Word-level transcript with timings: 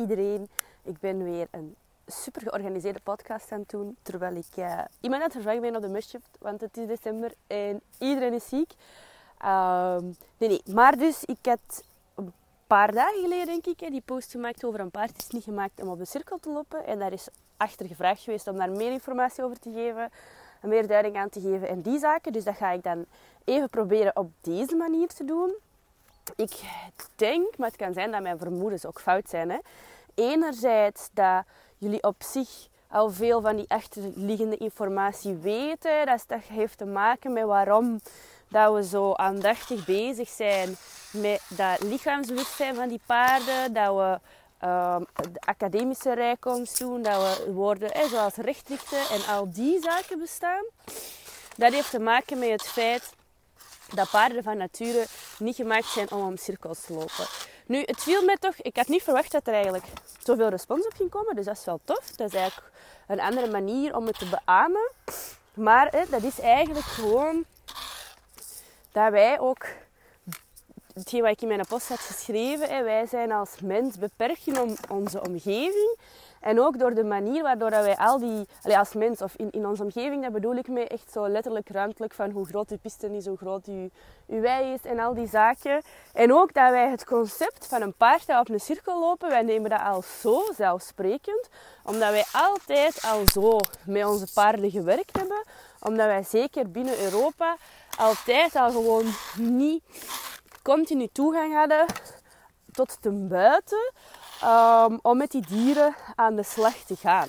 iedereen. 0.00 0.48
Ik 0.82 1.00
ben 1.00 1.24
weer 1.24 1.48
een 1.50 1.76
super 2.06 2.42
georganiseerde 2.42 3.00
podcast 3.02 3.52
aan 3.52 3.60
het 3.60 3.68
doen. 3.70 3.96
Terwijl 4.02 4.34
ik 4.34 4.56
uh, 4.56 4.80
iemand 5.00 5.22
aan 5.22 5.28
het 5.28 5.32
verzorgen 5.32 5.60
ben 5.60 5.76
op 5.76 5.82
de 5.82 5.88
Mushshift. 5.88 6.36
Want 6.38 6.60
het 6.60 6.76
is 6.76 6.86
december 6.86 7.32
en 7.46 7.80
iedereen 7.98 8.32
is 8.32 8.48
ziek. 8.48 8.72
Uh, 9.44 9.98
nee, 10.38 10.48
nee. 10.48 10.62
Maar 10.74 10.96
dus, 10.98 11.24
ik 11.24 11.38
had 11.42 11.84
een 12.14 12.32
paar 12.66 12.92
dagen 12.92 13.22
geleden, 13.22 13.46
denk 13.46 13.66
ik, 13.66 13.78
die 13.78 14.02
post 14.04 14.30
gemaakt 14.30 14.64
over 14.64 14.80
een 14.80 14.90
paard. 14.90 15.10
Het 15.10 15.22
is 15.22 15.28
niet 15.28 15.44
gemaakt 15.44 15.82
om 15.82 15.88
op 15.88 15.98
de 15.98 16.04
cirkel 16.04 16.38
te 16.38 16.50
lopen. 16.50 16.86
En 16.86 16.98
daar 16.98 17.12
is 17.12 17.28
achter 17.56 17.86
gevraagd 17.86 18.22
geweest 18.22 18.46
om 18.46 18.56
daar 18.56 18.70
meer 18.70 18.92
informatie 18.92 19.44
over 19.44 19.58
te 19.58 19.72
geven. 19.72 20.10
Meer 20.62 20.86
duiding 20.86 21.16
aan 21.16 21.28
te 21.28 21.40
geven 21.40 21.68
en 21.68 21.80
die 21.80 21.98
zaken. 21.98 22.32
Dus 22.32 22.44
dat 22.44 22.56
ga 22.56 22.70
ik 22.70 22.82
dan 22.82 23.04
even 23.44 23.70
proberen 23.70 24.16
op 24.16 24.30
deze 24.40 24.76
manier 24.76 25.08
te 25.08 25.24
doen 25.24 25.54
ik 26.36 26.52
denk, 27.16 27.56
maar 27.58 27.68
het 27.68 27.76
kan 27.76 27.92
zijn 27.92 28.10
dat 28.10 28.22
mijn 28.22 28.38
vermoedens 28.38 28.86
ook 28.86 29.00
fout 29.00 29.28
zijn. 29.28 29.50
Hè. 29.50 29.58
Enerzijds 30.14 31.08
dat 31.12 31.44
jullie 31.78 32.02
op 32.02 32.22
zich 32.22 32.68
al 32.88 33.10
veel 33.10 33.40
van 33.40 33.56
die 33.56 33.68
achterliggende 33.68 34.56
informatie 34.56 35.34
weten. 35.34 36.06
Dat, 36.06 36.40
heeft 36.48 36.78
te 36.78 36.84
maken 36.84 37.32
met 37.32 37.44
waarom 37.44 38.00
dat 38.48 38.74
we 38.74 38.84
zo 38.84 39.12
aandachtig 39.12 39.84
bezig 39.84 40.28
zijn 40.28 40.76
met 41.10 41.42
dat 41.48 41.82
lichaamsbewustzijn 41.82 42.74
van 42.74 42.88
die 42.88 43.00
paarden. 43.06 43.72
Dat 43.72 43.96
we 43.96 44.18
uh, 44.66 44.96
de 45.32 45.40
academische 45.40 46.14
rijkomst 46.14 46.78
doen. 46.78 47.02
Dat 47.02 47.44
we 47.44 47.52
woorden 47.52 47.90
hè, 47.92 48.08
zoals 48.08 48.34
rechtrichten 48.34 49.08
en 49.10 49.34
al 49.34 49.50
die 49.50 49.80
zaken 49.82 50.18
bestaan. 50.18 50.64
Dat 51.56 51.72
heeft 51.72 51.90
te 51.90 52.00
maken 52.00 52.38
met 52.38 52.50
het 52.50 52.62
feit 52.62 53.14
dat 53.94 54.10
paarden 54.10 54.42
van 54.42 54.56
nature 54.56 55.06
niet 55.38 55.56
gemaakt 55.56 55.86
zijn 55.86 56.10
om 56.10 56.26
om 56.26 56.36
cirkels 56.36 56.80
te 56.80 56.92
lopen. 56.92 57.26
Nu, 57.66 57.82
het 57.84 58.02
viel 58.02 58.24
mij 58.24 58.36
toch... 58.36 58.54
Ik 58.56 58.76
had 58.76 58.88
niet 58.88 59.02
verwacht 59.02 59.32
dat 59.32 59.46
er 59.46 59.52
eigenlijk 59.52 59.84
zoveel 60.22 60.48
respons 60.48 60.86
op 60.86 60.92
ging 60.92 61.10
komen. 61.10 61.34
Dus 61.34 61.44
dat 61.44 61.56
is 61.56 61.64
wel 61.64 61.80
tof. 61.84 62.10
Dat 62.16 62.28
is 62.28 62.40
eigenlijk 62.40 62.70
een 63.06 63.20
andere 63.20 63.50
manier 63.50 63.96
om 63.96 64.06
het 64.06 64.18
te 64.18 64.28
beamen. 64.28 64.90
Maar 65.54 65.88
hè, 65.90 66.04
dat 66.10 66.22
is 66.22 66.40
eigenlijk 66.40 66.86
gewoon 66.86 67.44
dat 68.92 69.10
wij 69.10 69.40
ook... 69.40 69.66
Hetgeen 70.94 71.22
wat 71.22 71.30
ik 71.30 71.42
in 71.42 71.48
mijn 71.48 71.66
post 71.68 71.88
had 71.88 71.98
geschreven. 71.98 72.68
Hè, 72.68 72.82
wij 72.82 73.06
zijn 73.06 73.32
als 73.32 73.60
mens 73.60 73.98
beperkt 73.98 74.46
in 74.46 74.78
onze 74.88 75.20
omgeving. 75.20 75.96
En 76.40 76.60
ook 76.60 76.78
door 76.78 76.94
de 76.94 77.04
manier 77.04 77.42
waardoor 77.42 77.70
wij 77.70 77.96
al 77.96 78.18
die, 78.18 78.46
als 78.76 78.94
mens 78.94 79.22
of 79.22 79.34
in, 79.36 79.50
in 79.50 79.66
onze 79.66 79.82
omgeving, 79.82 80.22
dat 80.22 80.32
bedoel 80.32 80.54
ik 80.54 80.68
mee 80.68 80.88
echt 80.88 81.12
zo 81.12 81.28
letterlijk 81.28 81.68
ruimtelijk 81.68 82.14
van 82.14 82.30
hoe 82.30 82.46
groot 82.46 82.70
uw 82.70 82.78
piste 82.82 83.16
is, 83.16 83.26
hoe 83.26 83.36
groot 83.36 83.66
uw, 83.66 83.88
uw 84.26 84.40
wei 84.40 84.72
is 84.72 84.82
en 84.82 84.98
al 84.98 85.14
die 85.14 85.28
zaken. 85.28 85.82
En 86.12 86.32
ook 86.32 86.54
dat 86.54 86.70
wij 86.70 86.90
het 86.90 87.04
concept 87.04 87.66
van 87.66 87.82
een 87.82 87.94
paard 87.94 88.26
dat 88.26 88.40
op 88.40 88.48
een 88.48 88.60
cirkel 88.60 89.00
lopen, 89.00 89.28
wij 89.28 89.42
nemen 89.42 89.70
dat 89.70 89.80
al 89.80 90.02
zo 90.02 90.42
zelfsprekend, 90.56 91.48
omdat 91.84 92.10
wij 92.10 92.24
altijd 92.32 93.02
al 93.04 93.22
zo 93.32 93.58
met 93.84 94.04
onze 94.04 94.32
paarden 94.34 94.70
gewerkt 94.70 95.16
hebben, 95.16 95.42
omdat 95.80 96.06
wij 96.06 96.22
zeker 96.22 96.70
binnen 96.70 97.02
Europa 97.02 97.56
altijd 97.98 98.56
al 98.56 98.70
gewoon 98.70 99.04
niet 99.38 99.82
continu 100.62 101.08
toegang 101.12 101.54
hadden 101.54 101.86
tot 102.72 102.96
ten 103.00 103.28
buiten 103.28 103.92
um, 104.44 104.98
om 105.02 105.16
met 105.16 105.30
die 105.30 105.46
dieren 105.46 105.94
aan 106.14 106.36
de 106.36 106.42
slag 106.42 106.74
te 106.74 106.96
gaan. 106.96 107.28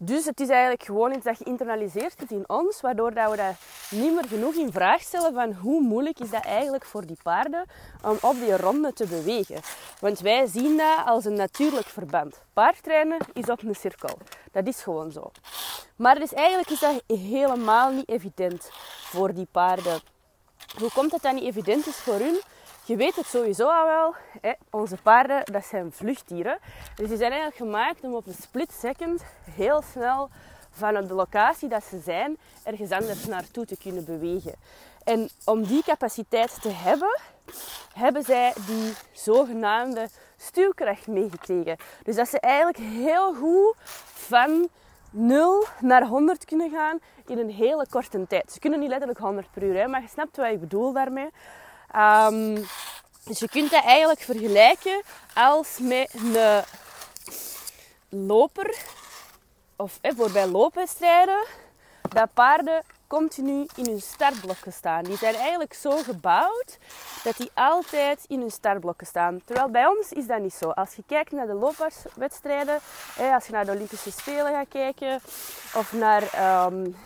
Dus 0.00 0.24
het 0.24 0.40
is 0.40 0.48
eigenlijk 0.48 0.82
gewoon 0.82 1.14
iets 1.14 1.24
dat 1.24 1.36
geïnternaliseerd 1.36 2.14
zit 2.18 2.30
in 2.30 2.44
ons, 2.46 2.80
waardoor 2.80 3.14
dat 3.14 3.30
we 3.30 3.36
dat 3.36 3.54
niet 3.90 4.14
meer 4.14 4.24
genoeg 4.28 4.54
in 4.54 4.72
vraag 4.72 5.00
stellen 5.00 5.34
van 5.34 5.52
hoe 5.52 5.80
moeilijk 5.80 6.18
is 6.18 6.30
dat 6.30 6.44
eigenlijk 6.44 6.84
voor 6.84 7.06
die 7.06 7.18
paarden 7.22 7.64
om 8.02 8.18
op 8.20 8.34
die 8.34 8.56
ronde 8.56 8.92
te 8.92 9.06
bewegen. 9.06 9.60
Want 10.00 10.20
wij 10.20 10.46
zien 10.46 10.76
dat 10.76 11.06
als 11.06 11.24
een 11.24 11.34
natuurlijk 11.34 11.86
verband. 11.86 12.42
Paardtrainen 12.52 13.18
is 13.32 13.48
op 13.48 13.62
een 13.62 13.74
cirkel. 13.74 14.18
Dat 14.52 14.66
is 14.66 14.82
gewoon 14.82 15.12
zo. 15.12 15.30
Maar 15.96 16.18
dus 16.18 16.32
eigenlijk 16.32 16.70
is 16.70 16.80
dat 16.80 17.02
helemaal 17.06 17.90
niet 17.90 18.08
evident 18.08 18.70
voor 19.02 19.34
die 19.34 19.48
paarden. 19.50 20.00
Hoe 20.78 20.92
komt 20.92 21.12
het 21.12 21.22
dat 21.22 21.32
niet 21.32 21.44
evident 21.44 21.86
is 21.86 21.96
voor 21.96 22.18
hun? 22.18 22.40
Je 22.88 22.96
weet 22.96 23.16
het 23.16 23.26
sowieso 23.26 23.68
al 23.68 23.86
wel, 23.86 24.14
hè, 24.40 24.52
onze 24.70 24.96
paarden 24.96 25.44
dat 25.52 25.64
zijn 25.64 25.92
vluchtdieren. 25.92 26.58
Dus 26.94 27.08
die 27.08 27.16
zijn 27.16 27.32
eigenlijk 27.32 27.60
gemaakt 27.60 28.04
om 28.04 28.14
op 28.14 28.26
een 28.26 28.34
split 28.34 28.72
second 28.72 29.22
heel 29.50 29.82
snel 29.92 30.28
vanuit 30.70 31.08
de 31.08 31.14
locatie 31.14 31.68
dat 31.68 31.84
ze 31.84 31.98
zijn 31.98 32.36
ergens 32.64 32.90
anders 32.90 33.26
naartoe 33.26 33.66
te 33.66 33.76
kunnen 33.76 34.04
bewegen. 34.04 34.54
En 35.04 35.28
om 35.44 35.62
die 35.64 35.82
capaciteit 35.82 36.62
te 36.62 36.68
hebben, 36.68 37.20
hebben 37.92 38.22
zij 38.22 38.52
die 38.66 38.92
zogenaamde 39.12 40.08
stuwkracht 40.36 41.06
meegekregen. 41.06 41.76
Dus 42.02 42.16
dat 42.16 42.28
ze 42.28 42.40
eigenlijk 42.40 42.78
heel 42.78 43.34
goed 43.34 43.74
van 44.12 44.68
0 45.10 45.64
naar 45.80 46.06
100 46.06 46.44
kunnen 46.44 46.70
gaan 46.70 46.98
in 47.26 47.38
een 47.38 47.50
hele 47.50 47.86
korte 47.90 48.26
tijd. 48.26 48.52
Ze 48.52 48.58
kunnen 48.58 48.80
niet 48.80 48.88
letterlijk 48.88 49.18
100 49.20 49.50
per 49.50 49.62
uur, 49.62 49.76
hè, 49.76 49.86
maar 49.86 50.02
je 50.02 50.08
snapt 50.08 50.36
wat 50.36 50.50
ik 50.50 50.60
bedoel 50.60 50.92
daarmee. 50.92 51.30
Um, 51.96 52.66
dus 53.24 53.38
je 53.38 53.48
kunt 53.48 53.70
dat 53.70 53.84
eigenlijk 53.84 54.20
vergelijken 54.20 55.02
als 55.34 55.78
met 55.80 56.14
een 56.14 56.64
loper. 58.08 58.76
Of 59.76 59.98
eh, 60.00 60.12
voor 60.16 60.30
bij 60.30 60.46
loopwedstrijden. 60.46 61.44
Dat 62.08 62.34
paarden 62.34 62.82
continu 63.06 63.66
in 63.76 63.86
hun 63.86 64.00
startblokken 64.00 64.72
staan. 64.72 65.04
Die 65.04 65.16
zijn 65.16 65.34
eigenlijk 65.34 65.74
zo 65.74 66.02
gebouwd 66.02 66.78
dat 67.24 67.36
die 67.36 67.50
altijd 67.54 68.24
in 68.26 68.40
hun 68.40 68.50
startblokken 68.50 69.06
staan. 69.06 69.40
Terwijl 69.44 69.68
bij 69.68 69.86
ons 69.86 70.12
is 70.12 70.26
dat 70.26 70.40
niet 70.40 70.54
zo. 70.54 70.70
Als 70.70 70.94
je 70.94 71.02
kijkt 71.06 71.32
naar 71.32 71.46
de 71.46 71.54
loopwedstrijden, 71.54 72.78
als 73.34 73.46
je 73.46 73.52
naar 73.52 73.64
de 73.64 73.72
Olympische 73.72 74.10
Spelen 74.10 74.52
gaat 74.52 74.68
kijken, 74.68 75.20
of 75.74 75.92
naar 75.92 76.22
um, 76.66 76.96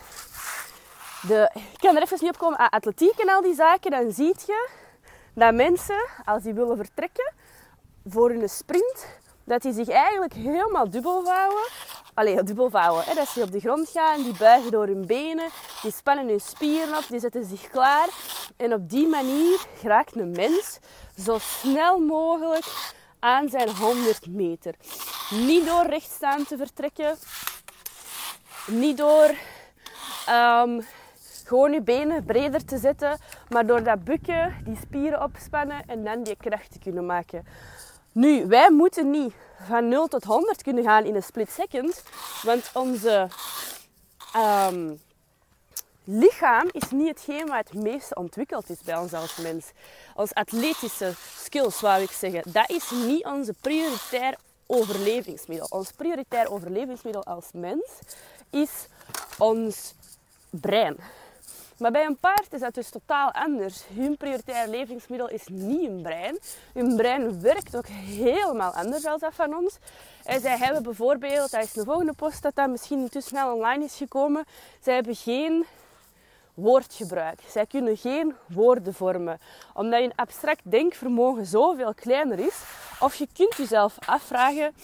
de... 1.27 1.49
Ik 1.53 1.79
kan 1.79 1.95
er 1.95 2.01
even 2.01 2.17
niet 2.21 2.29
op 2.29 2.37
komen, 2.37 2.57
ah, 2.57 2.69
atletiek 2.69 3.17
en 3.17 3.29
al 3.29 3.41
die 3.41 3.55
zaken, 3.55 3.91
dan 3.91 4.11
zie 4.11 4.35
je 4.45 4.69
dat 5.33 5.53
mensen, 5.53 6.07
als 6.25 6.43
die 6.43 6.53
willen 6.53 6.77
vertrekken 6.77 7.33
voor 8.05 8.29
hun 8.29 8.49
sprint, 8.49 9.05
dat 9.43 9.61
die 9.61 9.73
zich 9.73 9.89
eigenlijk 9.89 10.33
helemaal 10.33 10.89
dubbel 10.89 11.23
vouwen. 11.23 11.63
Allee, 12.13 12.43
dubbel 12.43 12.69
vouwen. 12.69 13.03
Hè? 13.03 13.13
Dat 13.13 13.27
ze 13.27 13.41
op 13.41 13.51
de 13.51 13.59
grond 13.59 13.89
gaan, 13.89 14.23
die 14.23 14.37
buigen 14.37 14.71
door 14.71 14.87
hun 14.87 15.05
benen, 15.05 15.49
die 15.81 15.91
spannen 15.91 16.27
hun 16.27 16.39
spieren 16.39 16.97
op, 16.97 17.05
die 17.09 17.19
zetten 17.19 17.45
zich 17.45 17.69
klaar. 17.69 18.07
En 18.57 18.73
op 18.73 18.89
die 18.89 19.07
manier 19.07 19.65
raakt 19.83 20.15
een 20.15 20.31
mens 20.31 20.79
zo 21.17 21.37
snel 21.39 21.99
mogelijk 21.99 22.93
aan 23.19 23.49
zijn 23.49 23.75
100 23.75 24.27
meter. 24.27 24.75
Niet 25.29 25.65
door 25.65 25.85
rechtstaan 25.85 26.45
te 26.45 26.57
vertrekken, 26.57 27.17
niet 28.67 28.97
door 28.97 29.35
um, 30.29 30.85
gewoon 31.47 31.71
je 31.71 31.81
benen 31.81 32.25
breder 32.25 32.65
te 32.65 32.77
zetten, 32.77 33.17
maar 33.49 33.65
door 33.65 33.83
dat 33.83 34.03
bukken, 34.03 34.53
die 34.65 34.77
spieren 34.81 35.23
opspannen 35.23 35.83
en 35.87 36.03
dan 36.03 36.23
die 36.23 36.35
kracht 36.35 36.71
te 36.71 36.79
kunnen 36.79 37.05
maken. 37.05 37.45
Nu, 38.11 38.45
wij 38.45 38.71
moeten 38.71 39.09
niet 39.09 39.33
van 39.67 39.87
0 39.87 40.07
tot 40.07 40.23
100 40.23 40.63
kunnen 40.63 40.83
gaan 40.83 41.05
in 41.05 41.15
een 41.15 41.23
split 41.23 41.51
second, 41.51 42.03
want 42.43 42.69
onze 42.73 43.27
um, 44.35 45.01
lichaam 46.03 46.67
is 46.71 46.91
niet 46.91 47.07
hetgeen 47.07 47.47
wat 47.47 47.69
het 47.69 47.73
meest 47.73 48.15
ontwikkeld 48.15 48.69
is 48.69 48.81
bij 48.81 48.97
ons 48.97 49.13
als 49.13 49.37
mens. 49.37 49.71
Ons 50.15 50.33
atletische 50.33 51.13
skills, 51.37 51.77
zou 51.77 52.01
ik 52.01 52.11
zeggen, 52.11 52.51
dat 52.51 52.69
is 52.69 52.91
niet 52.91 53.25
onze 53.25 53.53
prioritair 53.61 54.35
overlevingsmiddel. 54.65 55.67
Ons 55.69 55.91
prioritair 55.91 56.51
overlevingsmiddel 56.51 57.23
als 57.23 57.45
mens 57.53 57.89
is 58.49 58.87
ons 59.37 59.93
brein. 60.49 60.97
Maar 61.77 61.91
bij 61.91 62.05
een 62.05 62.17
paard 62.17 62.53
is 62.53 62.59
dat 62.59 62.73
dus 62.73 62.89
totaal 62.89 63.31
anders. 63.31 63.83
Hun 63.93 64.17
prioritair 64.17 64.67
levensmiddel 64.67 65.29
is 65.29 65.47
niet 65.47 65.87
hun 65.87 66.01
brein. 66.01 66.37
Hun 66.73 66.95
brein 66.95 67.41
werkt 67.41 67.77
ook 67.77 67.87
helemaal 67.87 68.73
anders 68.73 69.03
dan 69.03 69.17
dat 69.19 69.33
van 69.33 69.55
ons. 69.55 69.77
En 70.23 70.41
zij 70.41 70.57
hebben 70.57 70.83
bijvoorbeeld, 70.83 71.51
dat 71.51 71.63
is 71.63 71.73
de 71.73 71.83
volgende 71.83 72.13
post 72.13 72.41
dat 72.41 72.55
dat 72.55 72.69
misschien 72.69 73.09
te 73.09 73.21
snel 73.21 73.53
online 73.53 73.83
is 73.83 73.95
gekomen. 73.95 74.43
Zij 74.81 74.93
hebben 74.93 75.15
geen 75.15 75.65
woordgebruik. 76.53 77.39
Zij 77.47 77.65
kunnen 77.65 77.97
geen 77.97 78.35
woorden 78.47 78.93
vormen. 78.93 79.39
Omdat 79.73 80.01
je 80.01 80.11
abstract 80.15 80.61
denkvermogen 80.63 81.45
zoveel 81.45 81.93
kleiner 81.93 82.39
is. 82.39 82.63
Of 82.99 83.15
je 83.15 83.27
kunt 83.33 83.55
jezelf 83.55 83.97
afvragen, 84.05 84.75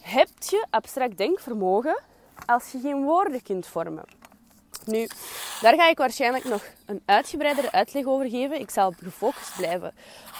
heb 0.00 0.28
je 0.38 0.66
abstract 0.70 1.18
denkvermogen 1.18 2.00
als 2.46 2.72
je 2.72 2.80
geen 2.80 3.04
woorden 3.04 3.42
kunt 3.42 3.66
vormen? 3.66 4.19
Nu, 4.84 5.08
daar 5.60 5.74
ga 5.74 5.88
ik 5.88 5.98
waarschijnlijk 5.98 6.44
nog 6.44 6.62
een 6.86 7.02
uitgebreidere 7.04 7.72
uitleg 7.72 8.04
over 8.04 8.28
geven. 8.28 8.60
Ik 8.60 8.70
zal 8.70 8.94
gefocust 9.02 9.56
blijven 9.56 9.94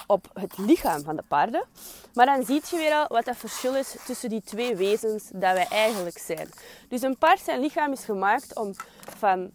op 0.06 0.31
het 0.35 0.59
lichaam 0.59 1.03
van 1.03 1.17
de 1.17 1.23
paarden. 1.29 1.65
Maar 2.15 2.27
dan 2.27 2.44
zie 2.44 2.62
je 2.71 2.77
weer 2.77 2.93
al 2.93 3.06
wat 3.09 3.27
het 3.27 3.37
verschil 3.37 3.75
is 3.75 3.97
tussen 4.06 4.29
die 4.29 4.43
twee 4.44 4.77
wezens 4.77 5.25
dat 5.32 5.53
wij 5.53 5.67
eigenlijk 5.67 6.19
zijn. 6.19 6.49
Dus 6.88 7.03
een 7.03 7.19
paard 7.19 7.41
zijn 7.41 7.61
lichaam 7.61 7.93
is 7.93 8.05
gemaakt 8.05 8.56
om 8.56 8.75
van 9.19 9.50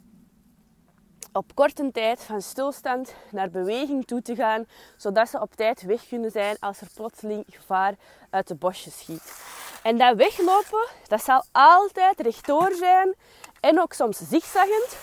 op 1.36 1.56
korte 1.56 1.92
tijd 1.92 2.22
van 2.24 2.42
stilstand 2.42 3.14
naar 3.32 3.50
beweging 3.50 4.06
toe 4.06 4.22
te 4.22 4.36
gaan, 4.36 4.66
zodat 4.98 5.30
ze 5.30 5.42
op 5.42 5.56
tijd 5.56 5.82
weg 5.82 6.08
kunnen 6.08 6.32
zijn 6.32 6.58
als 6.60 6.82
er 6.82 6.88
plotseling 6.94 7.44
gevaar 7.50 7.94
uit 8.30 8.48
de 8.48 8.56
bosjes 8.56 9.00
schiet. 9.00 9.42
En 9.84 9.98
dat 9.98 10.16
weglopen, 10.16 10.88
dat 11.08 11.24
zal 11.24 11.44
altijd 11.52 12.20
rechtdoor 12.20 12.72
zijn 12.74 13.16
en 13.60 13.82
ook 13.82 13.94
soms 13.94 14.18
zigzaggend, 14.18 14.98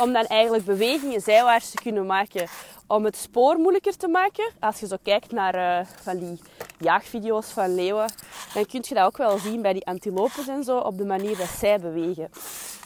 om 0.00 0.12
dan 0.12 0.24
eigenlijk 0.24 0.64
bewegingen 0.64 1.20
zijwaarts 1.20 1.70
te 1.70 1.82
kunnen 1.82 2.06
maken 2.06 2.48
om 2.86 3.04
het 3.04 3.16
spoor 3.16 3.58
moeilijker 3.58 3.96
te 3.96 4.08
maken. 4.08 4.52
Als 4.60 4.80
je 4.80 4.86
zo 4.86 4.96
kijkt 5.02 5.32
naar 5.32 5.54
uh, 5.54 5.86
van 6.02 6.18
die 6.18 6.40
jaagvideo's 6.78 7.46
van 7.46 7.74
leeuwen, 7.74 8.12
dan 8.54 8.66
kun 8.66 8.84
je 8.88 8.94
dat 8.94 9.04
ook 9.04 9.16
wel 9.16 9.38
zien 9.38 9.62
bij 9.62 9.72
die 9.72 9.86
antilopes 9.86 10.48
en 10.48 10.64
zo, 10.64 10.78
op 10.78 10.98
de 10.98 11.04
manier 11.04 11.36
dat 11.36 11.48
zij 11.58 11.80
bewegen. 11.80 12.30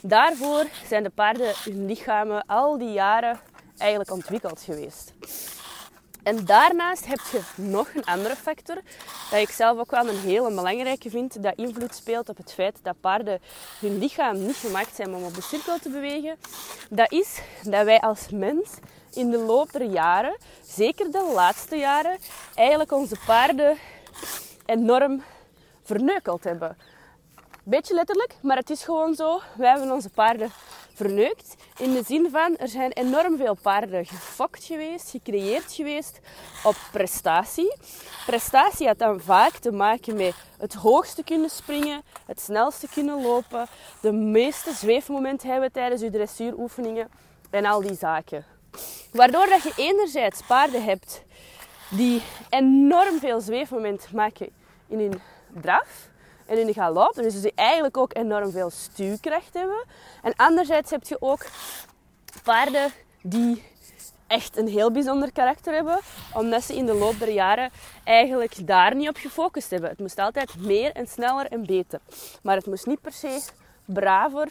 Daarvoor 0.03 0.67
zijn 0.89 1.03
de 1.03 1.11
paarden 1.11 1.53
hun 1.65 1.87
lichamen 1.87 2.45
al 2.47 2.79
die 2.79 2.93
jaren 2.93 3.41
eigenlijk 3.79 4.11
ontwikkeld 4.11 4.61
geweest. 4.61 5.13
En 6.25 6.45
daarnaast 6.45 7.07
heb 7.07 7.21
je 7.33 7.41
nog 7.55 7.95
een 7.95 8.05
andere 8.05 8.37
factor, 8.37 8.77
dat 9.31 9.41
ik 9.41 9.51
zelf 9.51 9.79
ook 9.79 9.91
wel 9.91 10.09
een 10.09 10.19
hele 10.19 10.49
belangrijke 10.49 11.11
vind, 11.11 11.43
dat 11.43 11.55
invloed 11.57 11.95
speelt 11.95 12.29
op 12.29 12.37
het 12.37 12.53
feit 12.53 12.79
dat 12.83 13.01
paarden 13.01 13.41
hun 13.81 13.99
lichaam 13.99 14.47
niet 14.47 14.57
gemaakt 14.57 14.95
zijn 14.95 15.15
om 15.15 15.25
op 15.25 15.35
de 15.35 15.43
cirkel 15.43 15.79
te 15.79 15.89
bewegen. 15.89 16.37
Dat 16.91 17.13
is 17.13 17.41
dat 17.63 17.85
wij 17.85 18.01
als 18.01 18.29
mens 18.31 18.71
in 19.13 19.31
de 19.31 19.39
loop 19.39 19.73
der 19.73 19.83
jaren, 19.85 20.37
zeker 20.67 21.11
de 21.11 21.31
laatste 21.35 21.77
jaren, 21.77 22.19
eigenlijk 22.55 22.93
onze 22.93 23.17
paarden 23.27 23.77
enorm 24.67 25.23
verneukeld 25.83 26.45
hebben. 26.45 26.77
Beetje 27.63 27.95
letterlijk, 27.95 28.35
maar 28.43 28.57
het 28.57 28.71
is 28.71 28.85
gewoon 28.85 29.15
zo. 29.15 29.41
Wij 29.57 29.71
hebben 29.71 29.93
onze 29.93 30.11
paarden 30.11 30.51
verneukt. 30.95 31.55
In 31.79 31.93
de 31.93 32.03
zin 32.07 32.29
van, 32.31 32.57
er 32.57 32.69
zijn 32.69 32.93
enorm 32.93 33.37
veel 33.37 33.57
paarden 33.63 34.07
gefokt 34.07 34.65
geweest, 34.65 35.11
gecreëerd 35.11 35.73
geweest 35.73 36.21
op 36.65 36.77
prestatie. 36.93 37.77
Prestatie 38.27 38.87
had 38.87 38.99
dan 38.99 39.21
vaak 39.21 39.53
te 39.53 39.73
maken 39.73 40.17
met 40.17 40.35
het 40.59 40.75
hoogste 40.75 41.25
kunnen 41.25 41.51
springen, 41.51 42.03
het 42.27 42.41
snelste 42.41 42.89
kunnen 42.89 43.23
lopen, 43.23 43.67
de 44.01 44.13
meeste 44.13 44.73
zweefmomenten 44.73 45.51
hebben 45.51 45.73
tijdens 45.73 46.01
je 46.01 46.11
dressuuroefeningen 46.11 47.09
en 47.51 47.65
al 47.65 47.81
die 47.81 47.97
zaken. 47.97 48.45
Waardoor 49.13 49.47
dat 49.47 49.63
je 49.63 49.73
enerzijds 49.77 50.43
paarden 50.43 50.85
hebt 50.85 51.23
die 51.91 52.23
enorm 52.49 53.19
veel 53.19 53.41
zweefmoment 53.41 54.13
maken 54.13 54.49
in 54.89 54.99
hun 54.99 55.21
draf 55.61 56.09
en 56.47 56.59
in 56.59 56.67
de 56.67 56.73
galop. 56.73 57.15
Dus 57.15 57.41
die 57.41 57.53
eigenlijk 57.55 57.97
ook 57.97 58.17
enorm 58.17 58.51
veel 58.51 58.71
stuurkracht 58.71 59.55
hebben. 59.55 59.85
En 60.23 60.33
anderzijds 60.37 60.91
heb 60.91 61.05
je 61.05 61.17
ook 61.21 61.47
paarden 62.43 62.93
die 63.23 63.63
echt 64.27 64.57
een 64.57 64.69
heel 64.69 64.91
bijzonder 64.91 65.33
karakter 65.33 65.75
hebben, 65.75 65.99
omdat 66.33 66.63
ze 66.63 66.77
in 66.77 66.87
de 66.87 66.95
loop 66.95 67.19
der 67.19 67.31
jaren 67.31 67.71
eigenlijk 68.05 68.67
daar 68.67 68.95
niet 68.95 69.09
op 69.09 69.17
gefocust 69.17 69.71
hebben. 69.71 69.91
Het 69.91 69.99
moest 69.99 70.19
altijd 70.19 70.57
meer 70.57 70.93
en 70.93 71.07
sneller 71.07 71.47
en 71.47 71.67
beter. 71.67 72.01
Maar 72.43 72.57
het 72.57 72.67
moest 72.67 72.87
niet 72.87 73.01
per 73.01 73.13
se 73.13 73.43
braver, 73.85 74.49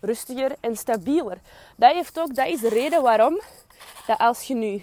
rustiger 0.00 0.52
en 0.60 0.76
stabieler. 0.76 1.38
Dat, 1.76 1.92
heeft 1.92 2.20
ook, 2.20 2.34
dat 2.34 2.46
is 2.46 2.60
de 2.60 2.68
reden 2.68 3.02
waarom 3.02 3.40
dat 4.06 4.18
als 4.18 4.42
je 4.42 4.54
nu 4.54 4.82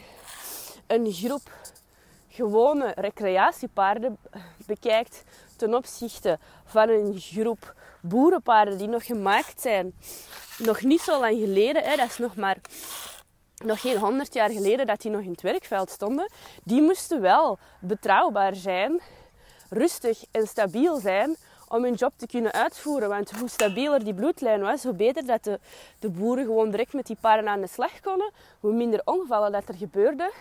een 0.88 1.12
groep 1.12 1.52
gewone 2.30 2.92
recreatiepaarden 2.96 4.18
bekijkt 4.66 5.24
ten 5.64 5.76
opzichte 5.76 6.40
van 6.66 6.90
een 6.90 7.20
groep 7.20 7.74
boerenpaarden 8.02 8.78
die 8.78 8.88
nog 8.88 9.06
gemaakt 9.06 9.62
zijn, 9.62 9.94
nog 10.58 10.82
niet 10.82 11.02
zo 11.02 11.20
lang 11.20 11.40
geleden, 11.40 11.84
hè, 11.84 11.96
dat 11.96 12.10
is 12.10 12.18
nog 12.18 12.36
maar 12.36 12.58
nog 13.66 13.82
geen 13.82 13.98
honderd 13.98 14.34
jaar 14.34 14.50
geleden 14.50 14.88
dat 14.88 15.02
die 15.02 15.12
nog 15.12 15.22
in 15.22 15.32
het 15.32 15.42
werkveld 15.42 15.90
stonden, 15.90 16.32
die 16.64 16.82
moesten 16.82 17.22
wel 17.22 17.58
betrouwbaar 17.80 18.56
zijn, 18.56 19.02
rustig 19.70 20.24
en 20.32 20.48
stabiel 20.48 21.00
zijn 21.00 21.36
om 21.74 21.84
hun 21.84 21.94
job 21.94 22.14
te 22.16 22.28
kunnen 22.28 22.52
uitvoeren. 22.52 23.10
Want 23.10 23.32
hoe 23.32 23.50
stabieler 23.50 24.04
die 24.04 24.14
bloedlijn 24.14 24.62
was, 24.62 24.84
hoe 24.84 24.94
beter 24.94 25.26
dat 25.26 25.44
de, 25.44 25.60
de 26.00 26.10
boeren 26.10 26.46
gewoon 26.46 26.70
direct 26.70 26.94
met 26.94 27.06
die 27.06 27.18
paarden 27.22 27.48
aan 27.48 27.62
de 27.62 27.68
slag 27.68 28.00
konden, 28.00 28.32
hoe 28.60 28.74
minder 28.74 29.02
ongevallen 29.06 29.52
dat 29.52 29.68
er 29.68 29.76
gebeurde. 29.76 30.32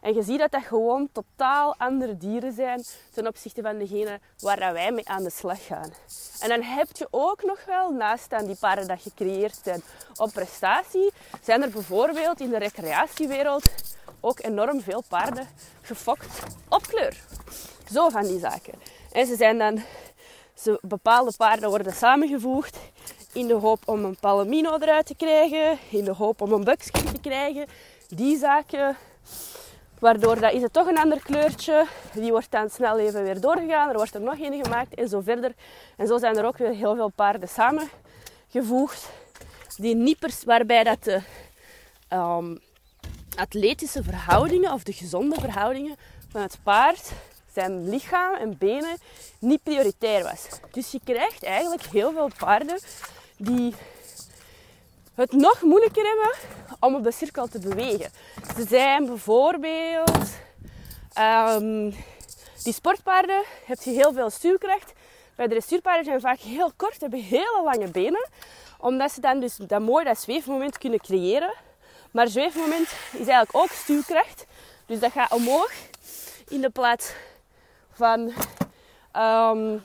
En 0.00 0.14
je 0.14 0.22
ziet 0.22 0.38
dat 0.38 0.50
dat 0.50 0.62
gewoon 0.62 1.08
totaal 1.12 1.74
andere 1.78 2.16
dieren 2.16 2.52
zijn 2.52 2.82
ten 3.14 3.26
opzichte 3.26 3.62
van 3.62 3.78
degene 3.78 4.20
waar 4.38 4.72
wij 4.72 4.92
mee 4.92 5.08
aan 5.08 5.22
de 5.22 5.30
slag 5.30 5.66
gaan. 5.66 5.92
En 6.40 6.48
dan 6.48 6.62
heb 6.62 6.88
je 6.92 7.08
ook 7.10 7.42
nog 7.42 7.64
wel, 7.64 7.90
naast 7.90 8.32
aan 8.32 8.46
die 8.46 8.56
paarden 8.60 8.88
dat 8.88 9.02
gecreëerd 9.02 9.60
zijn 9.64 9.82
op 10.16 10.32
prestatie, 10.32 11.12
zijn 11.42 11.62
er 11.62 11.70
bijvoorbeeld 11.70 12.40
in 12.40 12.50
de 12.50 12.58
recreatiewereld 12.58 13.70
ook 14.20 14.42
enorm 14.42 14.80
veel 14.80 15.02
paarden 15.08 15.48
gefokt 15.82 16.42
op 16.68 16.86
kleur. 16.86 17.16
Zo 17.92 18.08
van 18.08 18.22
die 18.22 18.38
zaken. 18.38 18.74
En 19.12 19.26
ze 19.26 19.36
zijn 19.36 19.58
dan 19.58 19.82
ze, 20.54 20.78
bepaalde 20.82 21.32
paarden 21.36 21.68
worden 21.68 21.92
samengevoegd 21.92 22.78
in 23.32 23.46
de 23.46 23.54
hoop 23.54 23.82
om 23.84 24.04
een 24.04 24.16
palomino 24.20 24.78
eruit 24.78 25.06
te 25.06 25.14
krijgen, 25.14 25.78
in 25.90 26.04
de 26.04 26.12
hoop 26.12 26.40
om 26.40 26.52
een 26.52 26.64
buckskin 26.64 27.12
te 27.12 27.20
krijgen. 27.20 27.66
Die 28.08 28.38
zaken, 28.38 28.96
waardoor 29.98 30.40
dat 30.40 30.52
is 30.52 30.62
het 30.62 30.72
toch 30.72 30.86
een 30.86 30.98
ander 30.98 31.22
kleurtje. 31.22 31.86
Die 32.14 32.30
wordt 32.30 32.50
dan 32.50 32.70
snel 32.70 32.98
even 32.98 33.22
weer 33.22 33.40
doorgegaan. 33.40 33.88
Er 33.88 33.96
wordt 33.96 34.14
er 34.14 34.20
nog 34.20 34.38
een 34.38 34.64
gemaakt 34.64 34.94
en 34.94 35.08
zo 35.08 35.20
verder. 35.20 35.54
En 35.96 36.06
zo 36.06 36.18
zijn 36.18 36.36
er 36.36 36.44
ook 36.44 36.56
weer 36.56 36.74
heel 36.74 36.94
veel 36.94 37.12
paarden 37.14 37.48
samengevoegd. 37.48 39.10
Die 39.76 39.94
niet 39.94 40.44
waarbij 40.44 40.84
dat 40.84 41.04
de 41.04 41.20
um, 42.10 42.60
atletische 43.36 44.02
verhoudingen 44.02 44.72
of 44.72 44.82
de 44.82 44.92
gezonde 44.92 45.40
verhoudingen 45.40 45.96
van 46.28 46.42
het 46.42 46.58
paard 46.62 47.12
zijn 47.52 47.88
lichaam 47.88 48.34
en 48.34 48.58
benen 48.58 48.96
niet 49.38 49.62
prioritair 49.62 50.22
was. 50.22 50.46
Dus 50.70 50.90
je 50.90 51.00
krijgt 51.04 51.42
eigenlijk 51.42 51.82
heel 51.82 52.12
veel 52.12 52.30
paarden 52.38 52.78
die 53.36 53.74
het 55.14 55.32
nog 55.32 55.62
moeilijker 55.62 56.04
hebben 56.04 56.34
om 56.80 56.94
op 56.94 57.04
de 57.04 57.12
cirkel 57.12 57.46
te 57.46 57.58
bewegen. 57.58 58.10
Ze 58.56 58.66
zijn 58.68 59.06
bijvoorbeeld 59.06 60.28
um, 61.18 61.94
die 62.62 62.72
sportpaarden, 62.72 63.42
heb 63.64 63.82
je 63.82 63.90
heel 63.90 64.12
veel 64.12 64.30
stuurkracht. 64.30 64.92
Bij 65.34 65.46
de 65.46 65.52
dressuurpaarden 65.52 66.04
zijn 66.04 66.20
vaak 66.20 66.38
heel 66.38 66.72
kort, 66.76 67.00
hebben 67.00 67.20
hele 67.20 67.62
lange 67.64 67.90
benen, 67.90 68.28
omdat 68.78 69.12
ze 69.12 69.20
dan 69.20 69.40
dus 69.40 69.56
dat 69.56 69.80
mooi 69.80 70.04
dat 70.04 70.20
zweefmoment 70.20 70.78
kunnen 70.78 71.00
creëren. 71.00 71.54
Maar 72.10 72.28
zweefmoment 72.28 72.88
is 73.10 73.26
eigenlijk 73.26 73.56
ook 73.56 73.70
stuurkracht, 73.70 74.46
dus 74.86 75.00
dat 75.00 75.12
gaat 75.12 75.32
omhoog 75.32 75.72
in 76.48 76.60
de 76.60 76.70
plaats 76.70 77.12
van 77.92 78.32
ehm, 79.12 79.78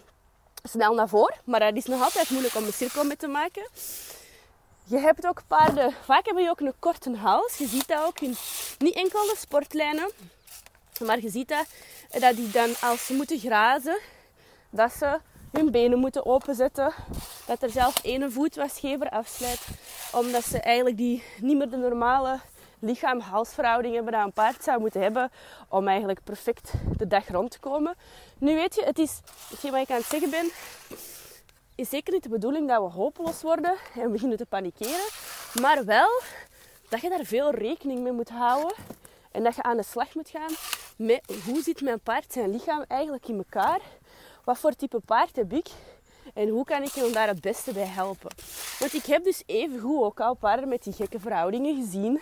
snel 0.63 0.93
naar 0.93 1.09
voren. 1.09 1.35
Maar 1.43 1.59
dat 1.59 1.75
is 1.75 1.85
nog 1.85 2.01
altijd 2.01 2.29
moeilijk 2.29 2.55
om 2.55 2.63
een 2.63 2.73
cirkel 2.73 3.03
mee 3.03 3.17
te 3.17 3.27
maken. 3.27 3.67
Je 4.83 4.97
hebt 4.97 5.27
ook 5.27 5.41
paarden, 5.47 5.93
vaak 6.03 6.25
hebben 6.25 6.43
je 6.43 6.49
ook 6.49 6.59
een 6.59 6.73
korte 6.79 7.15
hals. 7.15 7.57
Je 7.57 7.67
ziet 7.67 7.87
dat 7.87 8.03
ook 8.05 8.19
in 8.19 8.35
niet 8.77 8.95
enkel 8.95 9.21
de 9.21 9.35
sportlijnen. 9.37 10.11
Maar 11.05 11.21
je 11.21 11.29
ziet 11.29 11.47
dat, 11.47 11.65
dat 12.19 12.35
die 12.35 12.51
dan 12.51 12.69
als 12.81 13.05
ze 13.05 13.13
moeten 13.13 13.39
grazen, 13.39 13.97
dat 14.69 14.93
ze 14.93 15.19
hun 15.51 15.71
benen 15.71 15.99
moeten 15.99 16.25
openzetten. 16.25 16.93
Dat 17.45 17.63
er 17.63 17.69
zelfs 17.69 18.03
ene 18.03 18.31
voet 18.31 18.55
wat 18.55 18.81
afsluit. 19.09 19.67
Omdat 20.11 20.43
ze 20.43 20.59
eigenlijk 20.59 20.97
die 20.97 21.23
niet 21.41 21.57
meer 21.57 21.69
de 21.69 21.77
normale 21.77 22.39
lichaam-halsverhouding 22.79 23.93
hebben 23.93 24.13
dat 24.13 24.25
een 24.25 24.33
paard 24.33 24.63
zou 24.63 24.79
moeten 24.79 25.01
hebben 25.01 25.31
om 25.69 25.87
eigenlijk 25.87 26.23
perfect 26.23 26.71
de 26.97 27.07
dag 27.07 27.27
rond 27.27 27.51
te 27.51 27.59
komen. 27.59 27.95
Nu 28.37 28.55
weet 28.55 28.75
je, 28.75 28.83
het 28.83 28.99
is, 28.99 29.19
wat 29.49 29.73
ik 29.73 29.89
aan 29.89 29.97
het 29.97 30.05
zeggen 30.05 30.29
ben, 30.29 30.51
is 31.75 31.89
zeker 31.89 32.13
niet 32.13 32.23
de 32.23 32.29
bedoeling 32.29 32.67
dat 32.67 32.81
we 32.83 32.89
hopeloos 32.89 33.41
worden 33.41 33.75
en 33.95 34.11
beginnen 34.11 34.37
te 34.37 34.45
panikeren. 34.45 35.07
Maar 35.61 35.85
wel 35.85 36.21
dat 36.89 37.01
je 37.01 37.09
daar 37.09 37.25
veel 37.25 37.51
rekening 37.51 37.99
mee 37.99 38.11
moet 38.11 38.29
houden. 38.29 38.75
En 39.31 39.43
dat 39.43 39.55
je 39.55 39.63
aan 39.63 39.77
de 39.77 39.83
slag 39.83 40.15
moet 40.15 40.29
gaan 40.29 40.51
met 40.95 41.41
hoe 41.45 41.61
zit 41.61 41.81
mijn 41.81 41.99
paard 41.99 42.33
zijn 42.33 42.51
lichaam 42.51 42.83
eigenlijk 42.87 43.27
in 43.27 43.37
elkaar. 43.37 43.79
Wat 44.43 44.57
voor 44.57 44.71
type 44.71 44.99
paard 44.99 45.35
heb 45.35 45.53
ik? 45.53 45.67
En 46.33 46.49
hoe 46.49 46.65
kan 46.65 46.83
ik 46.83 46.91
hem 46.91 47.11
daar 47.11 47.27
het 47.27 47.41
beste 47.41 47.73
bij 47.73 47.85
helpen? 47.85 48.31
Want 48.79 48.93
ik 48.93 49.05
heb 49.05 49.23
dus 49.23 49.43
even 49.45 49.79
goed 49.79 50.03
ook 50.03 50.19
al 50.19 50.33
paarden 50.33 50.69
met 50.69 50.83
die 50.83 50.93
gekke 50.93 51.19
verhoudingen 51.19 51.75
gezien 51.75 52.21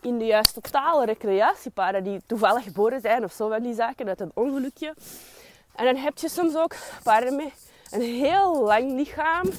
in 0.00 0.18
de 0.18 0.24
juist 0.24 0.54
totale 0.54 1.04
recreatiepaarden 1.04 2.04
die 2.04 2.20
toevallig 2.26 2.62
geboren 2.62 3.00
zijn 3.00 3.24
of 3.24 3.32
zo 3.32 3.48
van 3.48 3.62
die 3.62 3.74
zaken 3.74 4.08
uit 4.08 4.20
een 4.20 4.30
ongelukje. 4.34 4.94
En 5.74 5.84
dan 5.84 5.96
heb 5.96 6.18
je 6.18 6.28
soms 6.28 6.56
ook 6.56 6.74
paarden 7.02 7.36
met 7.36 7.52
een 7.90 8.00
heel 8.00 8.62
lang 8.62 8.92
lichaam, 8.92 9.50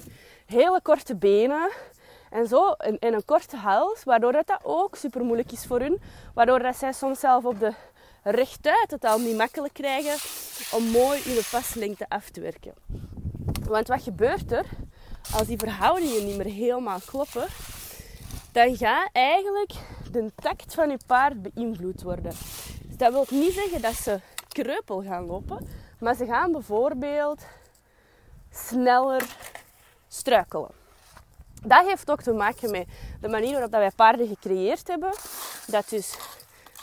hele 0.46 0.80
korte 0.82 1.16
benen 1.16 1.70
en 2.30 2.48
zo 2.48 2.72
en, 2.72 2.98
een 3.00 3.26
korte 3.26 3.58
hals, 3.58 4.04
waardoor 4.04 4.32
dat, 4.32 4.48
dat 4.48 4.60
ook 4.64 4.96
super 4.96 5.24
moeilijk 5.24 5.52
is 5.52 5.66
voor 5.66 5.80
hun. 5.80 6.02
Waardoor 6.34 6.60
dat 6.60 6.76
zij 6.76 6.92
soms 6.92 7.20
zelf 7.20 7.46
op 7.46 7.60
de 7.60 7.74
rechtuit 8.24 8.92
het 8.92 9.06
al 9.06 9.20
niet 9.20 9.38
makkelijk 9.38 9.74
krijgen 9.74 10.16
om 10.78 10.84
mooi 10.84 11.24
de 11.24 11.48
paslengte 11.52 12.06
af 12.10 12.30
te 12.30 12.42
werken. 12.42 12.74
Want 13.68 13.88
wat 13.88 14.04
gebeurt 14.04 14.52
er 14.52 14.66
als 15.36 15.48
die 15.48 15.58
verhoudingen 15.58 16.26
niet 16.26 16.38
meer 16.38 16.54
helemaal 16.54 17.00
kloppen? 17.06 17.48
dan 18.52 18.78
gaat 18.78 19.10
eigenlijk 19.12 19.74
de 20.12 20.32
tact 20.36 20.74
van 20.74 20.90
je 20.90 20.98
paard 21.06 21.42
beïnvloed 21.42 22.02
worden. 22.02 22.32
Dus 22.88 22.98
dat 22.98 23.12
wil 23.12 23.26
niet 23.30 23.54
zeggen 23.54 23.82
dat 23.82 23.94
ze 23.94 24.20
kreupel 24.48 25.04
gaan 25.04 25.26
lopen, 25.26 25.68
maar 26.00 26.16
ze 26.16 26.26
gaan 26.26 26.52
bijvoorbeeld 26.52 27.42
sneller 28.52 29.26
struikelen. 30.08 30.72
Dat 31.64 31.86
heeft 31.86 32.12
ook 32.12 32.22
te 32.22 32.34
maken 32.34 32.72
met 32.72 32.88
de 33.22 33.28
manier 33.28 33.52
waarop 33.52 33.72
wij 33.72 33.92
paarden 33.96 34.28
gecreëerd 34.28 34.88
hebben. 34.88 35.14
Dat 35.68 35.90
dus, 35.90 36.18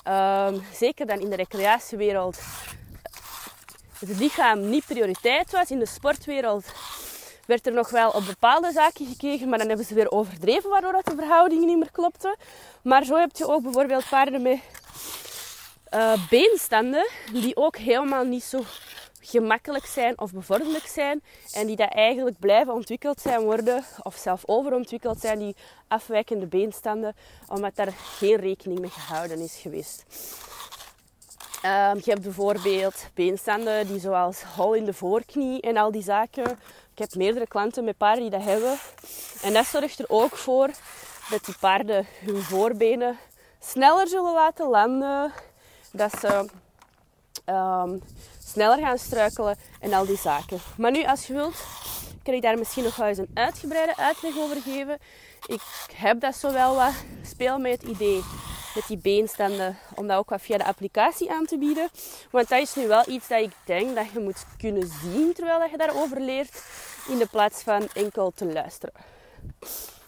um, 0.09 0.63
zeker 0.73 1.07
dan 1.07 1.21
in 1.21 1.31
de 1.31 1.37
recreatiewereld, 1.37 2.41
het 3.99 4.19
lichaam 4.19 4.69
niet 4.69 4.87
prioriteit 4.87 5.53
was. 5.53 5.71
In 5.71 5.79
de 5.79 5.87
sportwereld 5.87 6.65
werd 7.47 7.67
er 7.67 7.73
nog 7.73 7.91
wel 7.91 8.11
op 8.11 8.27
bepaalde 8.27 8.73
zaken 8.73 9.07
gekeken, 9.07 9.49
maar 9.49 9.59
dan 9.59 9.69
hebben 9.69 9.87
ze 9.87 9.95
weer 9.95 10.11
overdreven, 10.11 10.71
waardoor 10.71 10.93
dat 10.93 11.05
de 11.05 11.15
verhoudingen 11.15 11.67
niet 11.67 11.79
meer 11.79 11.91
klopten. 11.91 12.37
Maar 12.83 13.05
zo 13.05 13.17
heb 13.17 13.37
je 13.37 13.49
ook 13.49 13.63
bijvoorbeeld 13.63 14.09
paarden 14.09 14.43
met 14.43 14.61
uh, 15.95 16.29
beenstanden, 16.29 17.09
die 17.33 17.57
ook 17.57 17.77
helemaal 17.77 18.25
niet 18.25 18.45
zo 18.45 18.63
gemakkelijk 19.21 19.87
zijn 19.87 20.19
of 20.19 20.33
bevorderlijk 20.33 20.87
zijn. 20.87 21.23
En 21.53 21.67
die 21.67 21.77
dat 21.77 21.93
eigenlijk 21.93 22.39
blijven 22.39 22.73
ontwikkeld 22.73 23.21
zijn 23.21 23.41
worden, 23.41 23.85
of 24.03 24.17
zelf 24.17 24.43
overontwikkeld 24.47 25.21
zijn, 25.21 25.39
die 25.39 25.57
afwijkende 25.89 26.47
beenstanden, 26.47 27.17
omdat 27.49 27.77
daar 27.77 27.93
geen 27.93 28.37
rekening 28.37 28.81
mee 28.81 28.91
gehouden 28.91 29.39
is 29.39 29.57
geweest. 29.63 30.05
Um, 31.65 31.97
je 32.05 32.11
hebt 32.11 32.23
bijvoorbeeld 32.23 33.07
beenstanden 33.15 33.87
die 33.87 34.01
zoals 34.01 34.43
hol 34.43 34.75
in 34.75 34.85
de 34.85 34.93
voorknie 34.93 35.61
en 35.61 35.77
al 35.77 35.91
die 35.91 36.03
zaken. 36.03 36.59
Ik 36.97 37.03
heb 37.03 37.15
meerdere 37.15 37.47
klanten 37.47 37.85
met 37.85 37.97
paarden 37.97 38.23
die 38.23 38.31
dat 38.31 38.43
hebben. 38.43 38.79
En 39.43 39.53
dat 39.53 39.67
zorgt 39.67 39.99
er 39.99 40.05
ook 40.09 40.37
voor 40.37 40.71
dat 41.31 41.45
die 41.45 41.55
paarden 41.61 42.07
hun 42.25 42.43
voorbenen 42.43 43.19
sneller 43.61 44.09
zullen 44.09 44.33
laten 44.33 44.69
landen. 44.69 45.33
Dat 45.93 46.13
ze 46.21 46.49
um, 47.47 48.03
sneller 48.45 48.79
gaan 48.79 48.99
struikelen 48.99 49.59
en 49.81 49.93
al 49.93 50.07
die 50.07 50.17
zaken. 50.17 50.59
Maar 50.77 50.91
nu, 50.91 51.05
als 51.05 51.27
je 51.27 51.33
wilt, 51.33 51.65
kan 52.23 52.35
ik 52.35 52.43
daar 52.43 52.59
misschien 52.59 52.85
nog 52.85 52.97
wel 52.97 53.07
eens 53.07 53.19
een 53.19 53.31
uitgebreide 53.35 53.97
uitleg 53.97 54.37
over 54.37 54.63
geven. 54.63 54.99
Ik 55.47 55.63
heb 55.95 56.21
dat 56.21 56.37
zo 56.37 56.53
wel 56.53 56.75
wat 56.75 56.95
speel 57.23 57.59
met 57.59 57.81
het 57.81 57.91
idee 57.91 58.23
met 58.77 58.87
die 58.87 58.99
beenstanden, 58.99 59.79
om 59.95 60.07
dat 60.07 60.19
ook 60.19 60.31
wat 60.31 60.43
via 60.43 60.57
de 60.57 60.65
applicatie 60.65 61.31
aan 61.31 61.45
te 61.45 61.59
bieden. 61.59 61.89
Want 62.31 62.49
dat 62.49 62.61
is 62.61 62.75
nu 62.75 62.89
wel 62.89 63.09
iets 63.09 63.29
dat 63.29 63.41
ik 63.41 63.53
denk 63.65 63.95
dat 63.95 64.11
je 64.13 64.21
moet 64.21 64.45
kunnen 64.59 64.89
zien 65.03 65.33
terwijl 65.33 65.71
je 65.71 65.77
daarover 65.77 66.21
leert, 66.21 66.65
in 67.09 67.19
de 67.19 67.27
plaats 67.27 67.63
van 67.63 67.89
enkel 67.95 68.33
te 68.35 68.53
luisteren. 68.53 68.95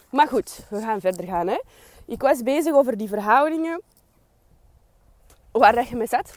Maar 0.09 0.27
goed, 0.27 0.59
we 0.69 0.81
gaan 0.81 0.99
verder 0.99 1.25
gaan. 1.25 1.47
Hè. 1.47 1.61
Ik 2.05 2.21
was 2.21 2.43
bezig 2.43 2.73
over 2.73 2.97
die 2.97 3.07
verhoudingen 3.07 3.81
waar 5.51 5.75
dat 5.75 5.87
je 5.87 5.95
mee 5.95 6.07
zat. 6.07 6.33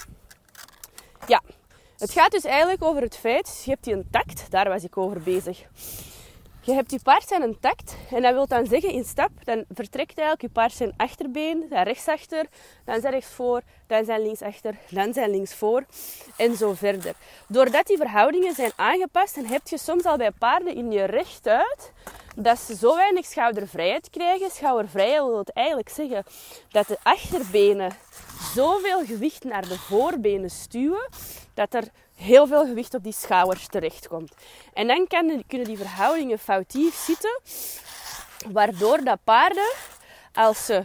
Ja, 1.27 1.43
het 1.99 2.11
gaat 2.11 2.31
dus 2.31 2.45
eigenlijk 2.45 2.83
over 2.83 3.03
het 3.03 3.17
feit, 3.17 3.63
je 3.65 3.71
hebt 3.71 3.85
die 3.85 3.95
een 3.95 4.09
tact, 4.11 4.51
daar 4.51 4.69
was 4.69 4.85
ik 4.85 4.97
over 4.97 5.21
bezig. 5.21 5.63
Je 6.65 6.73
hebt 6.73 6.91
je 6.91 6.99
paard 7.03 7.29
zijn 7.29 7.43
een 7.43 7.61
tact 7.61 7.97
en 8.11 8.23
dat 8.23 8.33
wil 8.33 8.47
dan 8.47 8.67
zeggen 8.67 8.91
in 8.91 9.05
stap, 9.05 9.31
dan 9.45 9.65
vertrekt 9.69 10.19
eigenlijk 10.19 10.41
je 10.41 10.49
paard 10.49 10.73
zijn 10.73 10.95
achterbeen, 10.97 11.67
zijn 11.69 11.85
rechtsachter, 11.85 12.47
dan 12.85 13.01
zijn 13.01 13.13
rechtsvoor, 13.13 13.63
dan 13.87 14.05
zijn 14.05 14.23
linksachter, 14.23 14.75
dan 14.91 15.13
zijn 15.13 15.31
linksvoor 15.31 15.85
en 16.37 16.57
zo 16.57 16.73
verder. 16.73 17.15
Doordat 17.49 17.87
die 17.87 17.97
verhoudingen 17.97 18.55
zijn 18.55 18.73
aangepast, 18.77 19.35
dan 19.35 19.45
heb 19.45 19.69
je 19.69 19.79
soms 19.79 20.05
al 20.05 20.17
bij 20.17 20.31
paarden 20.31 20.75
in 20.75 20.93
je 20.93 21.05
rechtuit 21.05 21.93
dat 22.37 22.59
ze 22.59 22.77
zo 22.77 22.97
weinig 22.97 23.25
schoudervrijheid 23.25 24.11
krijgen. 24.11 24.51
Schoudervrijheid 24.51 25.23
wil 25.23 25.45
eigenlijk 25.53 25.89
zeggen 25.89 26.25
dat 26.69 26.87
de 26.87 26.99
achterbenen 27.03 27.93
zoveel 28.55 29.05
gewicht 29.05 29.45
naar 29.45 29.69
de 29.69 29.79
voorbenen 29.79 30.51
stuwen 30.51 31.09
dat 31.55 31.75
er 31.75 31.85
heel 32.23 32.47
veel 32.47 32.67
gewicht 32.67 32.95
op 32.95 33.03
die 33.03 33.13
schouders 33.13 33.67
terechtkomt. 33.67 34.35
En 34.73 34.87
dan 34.87 35.07
kunnen 35.47 35.65
die 35.65 35.77
verhoudingen 35.77 36.39
foutief 36.39 36.95
zitten, 36.95 37.41
waardoor 38.53 39.05
dat 39.05 39.19
paarden, 39.25 39.73
als 40.33 40.65
ze 40.65 40.85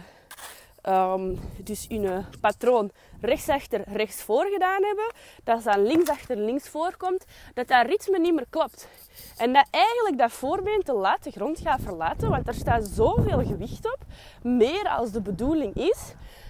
um, 0.88 1.40
dus 1.56 1.86
hun 1.88 2.24
patroon 2.40 2.90
rechtsachter, 3.20 3.82
rechtsvoor 3.86 4.46
gedaan 4.46 4.84
hebben, 4.84 5.12
dat 5.44 5.62
dan 5.62 5.82
linksachter, 5.82 6.36
linksvoor 6.36 6.96
komt, 6.96 7.24
dat 7.54 7.68
dat 7.68 7.86
ritme 7.86 8.18
niet 8.18 8.34
meer 8.34 8.46
klopt. 8.50 8.88
En 9.36 9.52
dat 9.52 9.66
eigenlijk 9.70 10.18
dat 10.18 10.32
voorbeen 10.32 10.82
te 10.84 10.92
laat 10.92 11.24
de 11.24 11.30
grond 11.30 11.60
gaat 11.60 11.80
verlaten, 11.82 12.30
want 12.30 12.48
er 12.48 12.54
staat 12.54 12.88
zoveel 12.94 13.44
gewicht 13.44 13.86
op, 13.86 13.98
meer 14.42 14.88
als 14.88 15.10
de 15.10 15.20
bedoeling 15.20 15.74
is, 15.74 15.98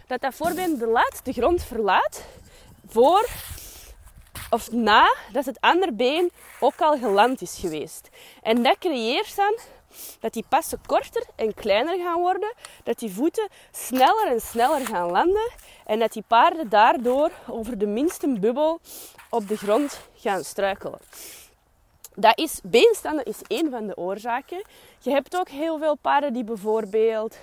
dat 0.07 0.21
dat 0.21 0.35
voorbeen 0.35 0.79
de 0.79 0.87
laat 0.87 1.21
de 1.25 1.33
grond 1.33 1.63
verlaat 1.63 2.25
voor 2.87 3.29
of 4.51 4.73
na 4.73 5.15
dat 5.33 5.45
het 5.45 5.61
andere 5.61 5.93
been 5.93 6.31
ook 6.61 6.81
al 6.81 6.99
geland 6.99 7.41
is 7.41 7.59
geweest. 7.61 8.09
En 8.43 8.63
dat 8.63 8.79
creëert 8.79 9.37
dan 9.37 9.59
dat 10.21 10.33
die 10.33 10.45
passen 10.49 10.81
korter 10.87 11.25
en 11.37 11.55
kleiner 11.55 11.99
gaan 11.99 12.21
worden, 12.21 12.55
dat 12.85 12.99
die 12.99 13.11
voeten 13.11 13.49
sneller 13.71 14.27
en 14.27 14.41
sneller 14.41 14.87
gaan 14.87 15.11
landen 15.11 15.51
en 15.87 15.99
dat 15.99 16.13
die 16.13 16.25
paarden 16.27 16.69
daardoor 16.69 17.31
over 17.47 17.79
de 17.79 17.87
minste 17.87 18.39
bubbel 18.41 18.81
op 19.31 19.49
de 19.49 19.57
grond 19.57 20.01
gaan 20.15 20.45
struikelen. 20.45 20.99
Dat 22.15 22.39
is, 22.39 22.61
beenstanden 22.63 23.25
is 23.25 23.43
één 23.47 23.71
van 23.71 23.87
de 23.87 23.97
oorzaken. 23.97 24.63
Je 24.99 25.11
hebt 25.11 25.37
ook 25.37 25.49
heel 25.49 25.79
veel 25.79 25.95
paarden 25.95 26.33
die 26.33 26.45
bijvoorbeeld 26.45 27.37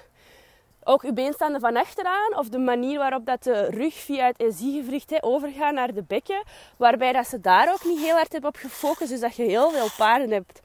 ook 0.87 1.01
uw 1.03 1.13
beenstanden 1.13 1.61
van 1.61 1.75
achteraan 1.75 2.37
of 2.37 2.49
de 2.49 2.57
manier 2.57 2.97
waarop 2.97 3.25
dat 3.25 3.43
de 3.43 3.65
rug 3.65 3.93
via 3.93 4.25
het 4.25 4.55
SI-gewricht 4.57 5.23
overgaat 5.23 5.73
naar 5.73 5.93
de 5.93 6.03
bekken, 6.03 6.43
waarbij 6.77 7.11
dat 7.13 7.27
ze 7.27 7.41
daar 7.41 7.71
ook 7.73 7.83
niet 7.83 7.99
heel 7.99 8.15
hard 8.15 8.31
hebben 8.31 8.49
op 8.49 8.55
gefocust. 8.55 9.09
Dus 9.09 9.19
dat 9.19 9.35
je 9.35 9.43
heel 9.43 9.71
veel 9.71 9.87
paarden 9.97 10.31
hebt 10.31 10.61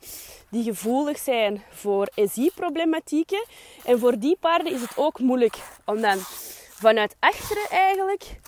die 0.51 0.63
gevoelig 0.63 1.19
zijn 1.19 1.63
voor 1.71 2.09
SI-problematieken. 2.15 3.45
En 3.85 3.99
voor 3.99 4.19
die 4.19 4.37
paarden 4.41 4.73
is 4.73 4.81
het 4.81 4.97
ook 4.97 5.19
moeilijk 5.19 5.59
om 5.85 6.01
dan 6.01 6.19
vanuit 6.71 7.17
achteren 7.19 7.69
eigenlijk 7.69 8.41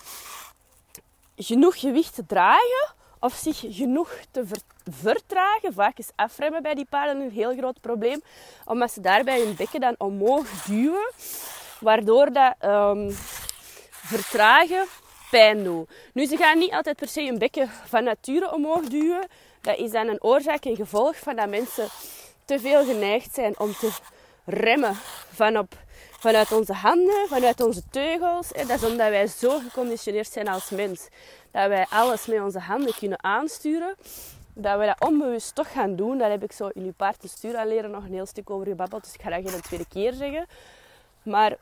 genoeg 1.35 1.79
gewicht 1.79 2.15
te 2.15 2.25
dragen 2.25 2.93
of 3.19 3.33
zich 3.33 3.63
genoeg 3.67 4.11
te 4.31 4.45
vertragen. 4.91 5.73
Vaak 5.73 5.97
is 5.97 6.09
afremmen 6.15 6.61
bij 6.61 6.73
die 6.73 6.87
paarden 6.89 7.21
een 7.21 7.31
heel 7.31 7.55
groot 7.55 7.81
probleem, 7.81 8.21
omdat 8.65 8.91
ze 8.91 9.01
daarbij 9.01 9.41
hun 9.41 9.55
bekken 9.55 9.79
dan 9.79 9.95
omhoog 9.97 10.63
duwen 10.65 11.11
waardoor 11.83 12.33
dat 12.33 12.53
um, 12.61 13.15
vertragen 13.89 14.85
pijn 15.29 15.63
doet. 15.63 15.89
Nu, 16.13 16.25
ze 16.25 16.37
gaan 16.37 16.57
niet 16.57 16.71
altijd 16.71 16.95
per 16.95 17.07
se 17.07 17.21
een 17.21 17.37
bekken 17.37 17.69
van 17.85 18.03
nature 18.03 18.53
omhoog 18.53 18.83
duwen. 18.83 19.27
Dat 19.61 19.77
is 19.77 19.91
dan 19.91 20.07
een 20.07 20.23
oorzaak 20.23 20.65
en 20.65 20.75
gevolg 20.75 21.17
van 21.17 21.35
dat 21.35 21.49
mensen 21.49 21.87
te 22.45 22.59
veel 22.59 22.85
geneigd 22.85 23.33
zijn 23.33 23.59
om 23.59 23.73
te 23.73 23.89
remmen 24.45 24.95
van 25.33 25.57
op, 25.57 25.73
vanuit 26.19 26.51
onze 26.51 26.73
handen, 26.73 27.27
vanuit 27.27 27.61
onze 27.61 27.81
teugels. 27.89 28.47
Dat 28.47 28.69
is 28.69 28.83
omdat 28.83 29.09
wij 29.09 29.27
zo 29.27 29.59
geconditioneerd 29.59 30.31
zijn 30.31 30.47
als 30.47 30.69
mens. 30.69 31.07
Dat 31.51 31.67
wij 31.67 31.85
alles 31.89 32.25
met 32.25 32.41
onze 32.41 32.59
handen 32.59 32.93
kunnen 32.95 33.23
aansturen. 33.23 33.95
Dat 34.53 34.79
we 34.79 34.85
dat 34.85 35.09
onbewust 35.09 35.55
toch 35.55 35.71
gaan 35.71 35.95
doen. 35.95 36.17
Daar 36.17 36.29
heb 36.29 36.43
ik 36.43 36.51
zo 36.51 36.67
in 36.67 36.83
uw 36.83 36.93
paard 36.93 37.19
te 37.19 37.27
sturen 37.27 37.67
leren 37.67 37.91
nog 37.91 38.03
een 38.03 38.13
heel 38.13 38.25
stuk 38.25 38.49
over 38.49 38.67
gebabbeld. 38.67 39.03
Dus 39.03 39.13
ik 39.13 39.21
ga 39.21 39.29
dat 39.29 39.51
geen 39.51 39.61
tweede 39.61 39.87
keer 39.87 40.13
zeggen. 40.13 40.45
Maar 41.23 41.55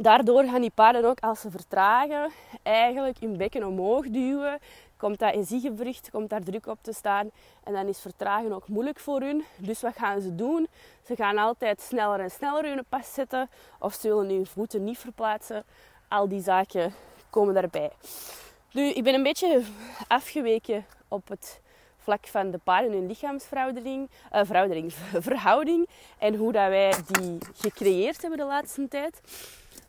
daardoor 0.00 0.44
gaan 0.44 0.60
die 0.60 0.70
paarden 0.74 1.04
ook 1.04 1.20
als 1.20 1.40
ze 1.40 1.50
vertragen 1.50 2.30
eigenlijk 2.62 3.18
hun 3.18 3.36
bekken 3.36 3.66
omhoog 3.66 4.06
duwen. 4.06 4.58
Komt 4.96 5.18
dat 5.18 5.34
in 5.34 5.44
ziegewricht, 5.44 6.10
komt 6.10 6.30
daar 6.30 6.42
druk 6.42 6.66
op 6.66 6.78
te 6.82 6.92
staan. 6.92 7.30
En 7.64 7.72
dan 7.72 7.86
is 7.86 8.00
vertragen 8.00 8.52
ook 8.52 8.68
moeilijk 8.68 8.98
voor 8.98 9.20
hun. 9.20 9.44
Dus 9.56 9.80
wat 9.80 9.96
gaan 9.96 10.20
ze 10.20 10.34
doen? 10.34 10.68
Ze 11.06 11.16
gaan 11.16 11.38
altijd 11.38 11.80
sneller 11.80 12.20
en 12.20 12.30
sneller 12.30 12.64
hun 12.64 12.84
pas 12.88 13.14
zetten. 13.14 13.50
Of 13.78 13.94
ze 13.94 14.08
willen 14.08 14.28
hun 14.28 14.46
voeten 14.46 14.84
niet 14.84 14.98
verplaatsen. 14.98 15.64
Al 16.08 16.28
die 16.28 16.42
zaken 16.42 16.94
komen 17.30 17.54
daarbij. 17.54 17.90
Nu, 18.72 18.82
ik 18.82 19.04
ben 19.04 19.14
een 19.14 19.22
beetje 19.22 19.62
afgeweken 20.08 20.86
op 21.08 21.28
het 21.28 21.60
vlak 21.98 22.26
van 22.26 22.50
de 22.50 22.58
paarden 22.58 22.92
hun 22.92 23.06
lichaamsverhouding, 23.06 24.08
uh, 24.32 24.40
verhouding 25.30 25.88
en 26.18 26.34
hoe 26.34 26.52
dat 26.52 26.68
wij 26.68 26.94
die 27.06 27.38
gecreëerd 27.54 28.20
hebben 28.20 28.38
de 28.38 28.44
laatste 28.44 28.88
tijd. 28.88 29.20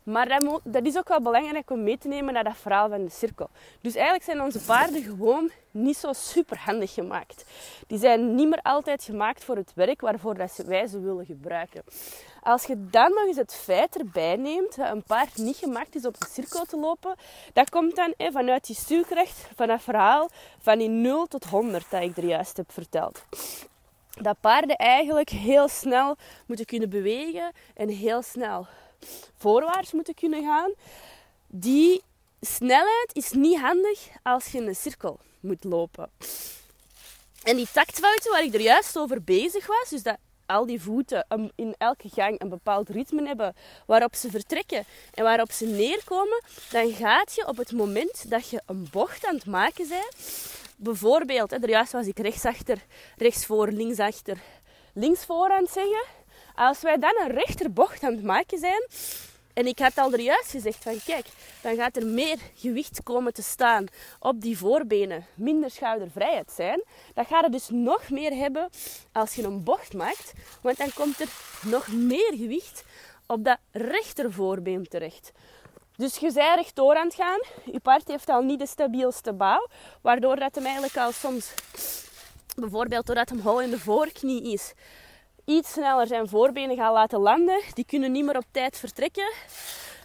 Maar 0.04 0.28
dat, 0.28 0.60
dat, 0.64 0.86
is 0.86 0.96
ook 0.96 1.08
wel 1.08 1.22
belangrijk 1.22 1.70
om 1.70 1.82
mee 1.82 1.98
te 1.98 2.08
nemen 2.08 2.34
naar 2.34 2.44
dat 2.44 2.56
verhaal 2.56 2.88
van 2.88 3.04
de 3.04 3.10
cirkel. 3.10 3.50
Dus 3.80 3.94
eigenlijk 3.94 4.24
zijn 4.24 4.42
onze 4.42 4.60
paarden 4.60 5.02
gewoon 5.02 5.50
niet 5.70 5.96
zo 5.96 6.12
super 6.12 6.58
handig 6.58 6.94
gemaakt. 6.94 7.44
Die 7.86 7.98
zijn 7.98 8.34
niet 8.34 8.48
meer 8.48 8.62
altijd 8.62 9.02
gemaakt 9.02 9.44
voor 9.44 9.56
het 9.56 9.72
werk 9.74 10.00
waarvoor 10.00 10.34
dat 10.34 10.56
wij 10.66 10.86
ze 10.86 11.00
willen 11.00 11.26
gebruiken. 11.26 11.82
Als 12.42 12.64
je 12.64 12.86
dan 12.90 13.10
nog 13.10 13.26
eens 13.26 13.36
het 13.36 13.54
feit 13.54 13.96
erbij 13.98 14.36
neemt 14.36 14.76
dat 14.76 14.90
een 14.90 15.02
paard 15.02 15.36
niet 15.36 15.56
gemaakt 15.56 15.94
is 15.94 16.06
op 16.06 16.20
de 16.20 16.26
cirkel 16.30 16.64
te 16.64 16.76
lopen, 16.76 17.14
dat 17.52 17.70
komt 17.70 17.96
dan 17.96 18.14
vanuit 18.18 18.66
die 18.66 18.76
stuurkracht 18.76 19.48
van 19.56 19.66
dat 19.66 19.82
verhaal 19.82 20.28
van 20.58 20.78
die 20.78 20.88
0 20.88 21.26
tot 21.26 21.44
100 21.44 21.90
dat 21.90 22.02
ik 22.02 22.16
er 22.16 22.24
juist 22.24 22.56
heb 22.56 22.72
verteld 22.72 23.24
dat 24.20 24.40
paarden 24.40 24.76
eigenlijk 24.76 25.30
heel 25.30 25.68
snel 25.68 26.16
moeten 26.46 26.66
kunnen 26.66 26.90
bewegen 26.90 27.52
en 27.74 27.88
heel 27.88 28.22
snel 28.22 28.66
voorwaarts 29.36 29.92
moeten 29.92 30.14
kunnen 30.14 30.44
gaan. 30.44 30.72
Die 31.46 32.02
snelheid 32.40 33.10
is 33.12 33.30
niet 33.30 33.58
handig 33.58 34.08
als 34.22 34.46
je 34.46 34.60
een 34.60 34.74
cirkel 34.74 35.18
moet 35.40 35.64
lopen. 35.64 36.10
En 37.42 37.56
die 37.56 37.68
taktfouten 37.72 38.30
waar 38.30 38.44
ik 38.44 38.54
er 38.54 38.60
juist 38.60 38.98
over 38.98 39.22
bezig 39.22 39.66
was, 39.66 39.88
dus 39.88 40.02
dat 40.02 40.16
al 40.46 40.66
die 40.66 40.80
voeten 40.80 41.26
in 41.54 41.74
elke 41.78 42.08
gang 42.08 42.40
een 42.40 42.48
bepaald 42.48 42.88
ritme 42.88 43.26
hebben 43.26 43.54
waarop 43.86 44.14
ze 44.14 44.30
vertrekken 44.30 44.84
en 45.14 45.24
waarop 45.24 45.52
ze 45.52 45.66
neerkomen, 45.66 46.42
dan 46.70 46.92
gaat 46.92 47.34
je 47.34 47.46
op 47.46 47.56
het 47.56 47.72
moment 47.72 48.30
dat 48.30 48.48
je 48.48 48.62
een 48.66 48.88
bocht 48.90 49.26
aan 49.26 49.34
het 49.34 49.46
maken 49.46 49.88
bent, 49.88 50.16
bijvoorbeeld, 50.76 51.52
er 51.52 51.68
juist 51.68 51.92
was 51.92 52.06
ik 52.06 52.18
rechtsachter, 52.18 52.84
rechtsvoor, 53.16 53.68
linksachter, 53.68 54.38
linksvoor 54.92 55.50
aan 55.50 55.62
het 55.62 55.72
zeggen. 55.72 56.04
Als 56.54 56.80
wij 56.80 56.98
dan 56.98 57.14
een 57.24 57.30
rechterbocht 57.30 58.02
aan 58.02 58.12
het 58.12 58.24
maken 58.24 58.58
zijn, 58.58 58.86
en 59.54 59.66
ik 59.66 59.78
had 59.78 59.98
al 59.98 60.12
er 60.12 60.20
juist 60.20 60.50
gezegd 60.50 60.82
van 60.82 61.00
kijk, 61.04 61.26
dan 61.60 61.76
gaat 61.76 61.96
er 61.96 62.06
meer 62.06 62.38
gewicht 62.54 63.02
komen 63.02 63.32
te 63.32 63.42
staan 63.42 63.86
op 64.18 64.40
die 64.40 64.58
voorbenen, 64.58 65.26
minder 65.34 65.70
schoudervrijheid 65.70 66.52
zijn. 66.52 66.82
Dat 67.14 67.26
gaat 67.26 67.44
er 67.44 67.50
dus 67.50 67.68
nog 67.68 68.10
meer 68.10 68.32
hebben 68.32 68.68
als 69.12 69.34
je 69.34 69.42
een 69.42 69.64
bocht 69.64 69.94
maakt, 69.94 70.32
want 70.62 70.76
dan 70.76 70.92
komt 70.94 71.20
er 71.20 71.28
nog 71.62 71.88
meer 71.92 72.32
gewicht 72.36 72.84
op 73.26 73.44
dat 73.44 73.58
rechtervoorbeen 73.70 74.88
terecht. 74.88 75.32
Dus 75.96 76.16
je 76.16 76.32
bent 76.32 76.54
rechtdoor 76.54 76.96
aan 76.96 77.06
het 77.06 77.14
gaan. 77.14 77.40
Je 77.72 77.80
paard 77.80 78.08
heeft 78.08 78.28
al 78.28 78.42
niet 78.42 78.58
de 78.58 78.66
stabielste 78.66 79.32
bouw, 79.32 79.66
waardoor 80.00 80.36
dat 80.36 80.54
hem 80.54 80.64
eigenlijk 80.64 80.96
al 80.96 81.12
soms, 81.12 81.54
bijvoorbeeld 82.56 83.06
doordat 83.06 83.28
hem 83.28 83.40
hol 83.40 83.60
in 83.60 83.70
de 83.70 83.78
voorknie 83.78 84.52
is, 84.52 84.72
iets 85.44 85.72
sneller 85.72 86.06
zijn 86.06 86.28
voorbenen 86.28 86.76
gaat 86.76 86.92
laten 86.92 87.20
landen. 87.20 87.62
Die 87.74 87.84
kunnen 87.84 88.12
niet 88.12 88.24
meer 88.24 88.36
op 88.36 88.44
tijd 88.50 88.78
vertrekken, 88.78 89.32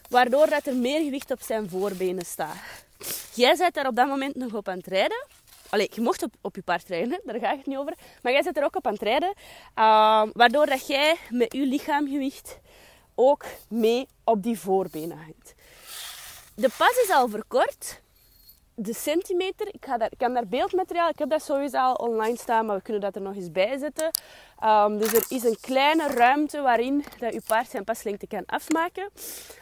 waardoor 0.10 0.50
dat 0.50 0.66
er 0.66 0.76
meer 0.76 1.04
gewicht 1.04 1.32
op 1.32 1.42
zijn 1.42 1.70
voorbenen 1.70 2.26
staat. 2.26 2.86
Jij 3.34 3.56
bent 3.58 3.74
daar 3.74 3.88
op 3.88 3.96
dat 3.96 4.08
moment 4.08 4.36
nog 4.36 4.54
op 4.54 4.68
aan 4.68 4.78
het 4.78 4.88
rijden. 4.88 5.26
Allee, 5.70 5.90
je 5.94 6.02
mocht 6.02 6.24
op, 6.24 6.34
op 6.42 6.56
je 6.56 6.62
paard 6.62 6.88
rijden, 6.88 7.22
daar 7.24 7.40
ga 7.40 7.52
ik 7.52 7.58
het 7.58 7.66
niet 7.66 7.78
over. 7.78 7.94
Maar 8.22 8.32
jij 8.32 8.44
zit 8.44 8.58
er 8.58 8.64
ook 8.64 8.76
op 8.76 8.88
aan 8.88 8.94
het 8.94 9.02
rijden. 9.02 9.34
Uh, 9.76 10.24
waardoor 10.34 10.66
dat 10.66 10.88
jij 10.88 11.16
met 11.30 11.54
je 11.54 11.66
lichaamgewicht 11.66 12.60
ook 13.16 13.46
mee 13.68 14.08
op 14.24 14.44
die 14.44 14.60
voorbenen 14.60 15.18
hangt. 15.18 15.54
De 16.60 16.70
pas 16.78 17.02
is 17.04 17.10
al 17.10 17.28
verkort 17.28 18.02
de 18.76 18.94
centimeter, 18.94 19.68
ik, 19.68 19.86
ga 19.86 19.98
daar, 19.98 20.10
kan 20.18 20.34
daar 20.34 20.48
beeldmateriaal, 20.48 21.10
ik 21.10 21.20
heb 21.20 21.30
dat 21.30 21.44
sowieso 21.44 21.78
al 21.78 21.94
online 21.94 22.38
staan, 22.38 22.66
maar 22.66 22.76
we 22.76 22.82
kunnen 22.82 23.02
dat 23.02 23.16
er 23.16 23.22
nog 23.22 23.36
eens 23.36 23.52
bij 23.52 23.78
zetten. 23.78 24.12
Um, 24.64 24.98
dus 24.98 25.14
er 25.14 25.26
is 25.30 25.44
een 25.44 25.58
kleine 25.62 26.08
ruimte 26.08 26.62
waarin 26.62 27.06
dat 27.20 27.34
je 27.34 27.42
paard 27.48 27.70
zijn 27.70 27.84
paslengte 27.84 28.28
kan 28.28 28.46
afmaken. 28.46 29.10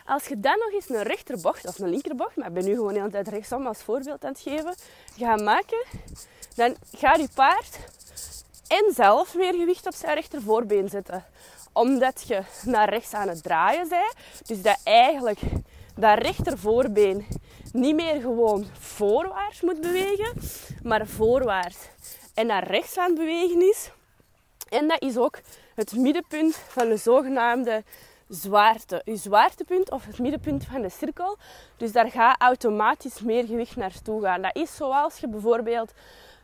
Als 0.06 0.28
je 0.28 0.40
dan 0.40 0.58
nog 0.60 0.72
eens 0.72 0.90
een 0.90 1.04
rechterbocht 1.04 1.68
of 1.68 1.80
een 1.80 1.90
linkerbocht, 1.90 2.36
maar 2.36 2.48
ik 2.48 2.54
ben 2.54 2.66
nu 2.66 2.74
gewoon 2.74 2.94
de 2.94 3.00
hele 3.00 3.12
tijd 3.12 3.28
rechtsom 3.28 3.68
als 3.68 3.82
voorbeeld 3.82 4.26
aan 4.26 4.32
het 4.32 4.42
geven, 4.42 4.76
gaat 5.18 5.42
maken, 5.42 5.86
dan 6.56 6.76
gaat 6.92 7.20
je 7.20 7.30
paard 7.34 7.78
en 8.68 8.94
zelf 8.94 9.36
meer 9.36 9.54
gewicht 9.54 9.88
op 9.88 9.94
zijn 9.94 10.14
rechtervoorbeen 10.14 10.90
zetten. 10.90 11.26
Omdat 11.74 12.24
je 12.28 12.42
naar 12.66 12.90
rechts 12.90 13.14
aan 13.14 13.28
het 13.28 13.44
draaien 13.44 13.90
bent. 13.90 14.14
Dus 14.46 14.62
dat 14.62 14.80
eigenlijk 14.84 15.40
dat 15.98 16.20
rechtervoorbeen 16.20 17.26
niet 17.72 17.96
meer 17.96 18.22
gewoon 18.22 18.66
voorwaarts 18.80 19.62
moet 19.62 19.82
bewegen, 19.82 20.34
maar 20.84 21.08
voorwaarts 21.08 21.78
en 22.34 22.48
naar 22.48 22.68
rechts 22.68 22.98
aan 22.98 23.10
het 23.10 23.18
bewegen 23.18 23.62
is. 23.62 23.92
En 24.70 24.88
dat 24.88 25.02
is 25.02 25.18
ook 25.18 25.40
het 25.76 25.96
middenpunt 25.96 26.56
van 26.56 26.90
de 26.90 26.98
zogenaamde 26.98 27.84
zwaarte. 28.28 29.02
Je 29.06 29.16
zwaartepunt 29.16 29.92
of 29.92 30.06
het 30.06 30.20
middenpunt 30.20 30.66
van 30.66 30.82
de 30.82 30.90
cirkel. 30.90 31.38
Dus 31.78 31.92
daar 31.92 32.12
gaat 32.12 32.42
automatisch 32.42 33.22
meer 33.22 33.46
gewicht 33.46 33.76
naartoe 33.76 34.22
gaan. 34.22 34.42
Dat 34.42 34.56
is 34.56 34.76
zoals 34.76 35.18
je 35.18 35.28
bijvoorbeeld 35.28 35.94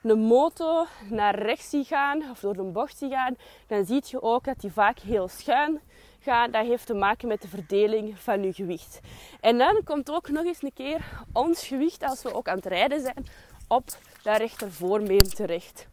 een 0.04 0.20
motor 0.20 0.88
naar 1.10 1.40
rechts 1.40 1.70
ziet 1.70 1.88
gaan 1.88 2.24
of 2.32 2.40
door 2.40 2.58
een 2.58 2.72
bocht 2.72 2.98
ziet 2.98 3.12
gaan. 3.12 3.36
Dan 3.68 3.86
zie 3.86 4.04
je 4.06 4.22
ook 4.22 4.44
dat 4.44 4.60
die 4.60 4.72
vaak 4.72 5.00
heel 5.00 5.28
schuin 5.28 5.82
dat 6.24 6.66
heeft 6.66 6.86
te 6.86 6.94
maken 6.94 7.28
met 7.28 7.42
de 7.42 7.48
verdeling 7.48 8.20
van 8.20 8.44
je 8.44 8.54
gewicht. 8.54 9.00
En 9.42 9.58
dan 9.58 9.82
komt 9.84 10.12
ook 10.12 10.30
nog 10.30 10.46
eens 10.46 10.62
een 10.62 10.74
keer 10.74 11.06
ons 11.34 11.68
gewicht, 11.68 12.04
als 12.04 12.22
we 12.22 12.34
ook 12.34 12.48
aan 12.48 12.56
het 12.56 12.66
rijden 12.66 13.02
zijn, 13.02 13.26
op 13.68 13.90
dat 14.22 14.38
rechtervoorbeen 14.38 15.30
terecht. 15.30 15.88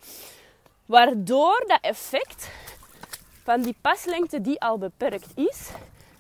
Waardoor 0.86 1.64
dat 1.66 1.80
effect 1.80 2.50
van 3.42 3.62
die 3.62 3.76
paslengte 3.80 4.40
die 4.40 4.60
al 4.60 4.78
beperkt 4.78 5.28
is, 5.34 5.68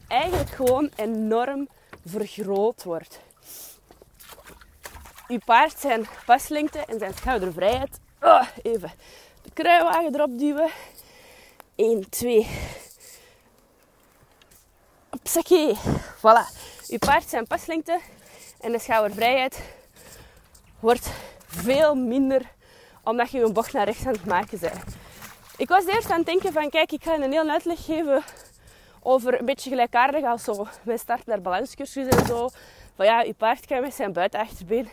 eigenlijk 0.08 0.50
gewoon 0.50 0.90
enorm 0.96 1.68
vergroot 2.04 2.84
wordt. 2.84 3.20
Uw 5.28 5.38
paard 5.44 5.78
zijn 5.78 6.06
paslengte 6.26 6.78
en 6.78 6.98
zijn 6.98 7.14
schoudervrijheid. 7.14 8.00
Oh, 8.20 8.48
even 8.62 8.92
de 9.42 9.50
kruiwagen 9.52 10.14
erop 10.14 10.38
duwen. 10.38 10.70
1, 11.74 12.10
2, 12.10 12.46
Opsakee. 15.20 15.76
Voilà. 16.16 16.46
Je 16.86 16.98
paard 16.98 17.28
zijn 17.28 17.46
paslengte 17.46 18.00
en 18.60 18.72
de 18.72 18.78
schoudervrijheid 18.78 19.60
wordt 20.80 21.10
veel 21.46 21.94
minder 21.94 22.42
omdat 23.04 23.30
je 23.30 23.42
een 23.42 23.52
bocht 23.52 23.72
naar 23.72 23.84
rechts 23.84 24.06
aan 24.06 24.12
het 24.12 24.24
maken 24.24 24.58
bent. 24.60 24.96
Ik 25.56 25.68
was 25.68 25.86
eerst 25.86 26.10
aan 26.10 26.16
het 26.16 26.26
denken 26.26 26.52
van 26.52 26.70
kijk, 26.70 26.92
ik 26.92 27.02
ga 27.02 27.14
een 27.14 27.32
heel 27.32 27.48
uitleg 27.48 27.84
geven 27.84 28.22
over 29.02 29.40
een 29.40 29.46
beetje 29.46 29.70
gelijkaardig 29.70 30.24
als 30.24 30.44
zo 30.44 30.66
mijn 30.82 30.98
start 30.98 31.26
naar 31.26 31.40
balanscursus 31.40 32.08
en 32.08 32.26
zo. 32.26 32.48
Van 32.96 33.06
ja, 33.06 33.20
je 33.20 33.34
paard 33.34 33.66
kan 33.66 33.80
met 33.80 33.94
zijn 33.94 34.12
buitenachterbeen 34.12 34.88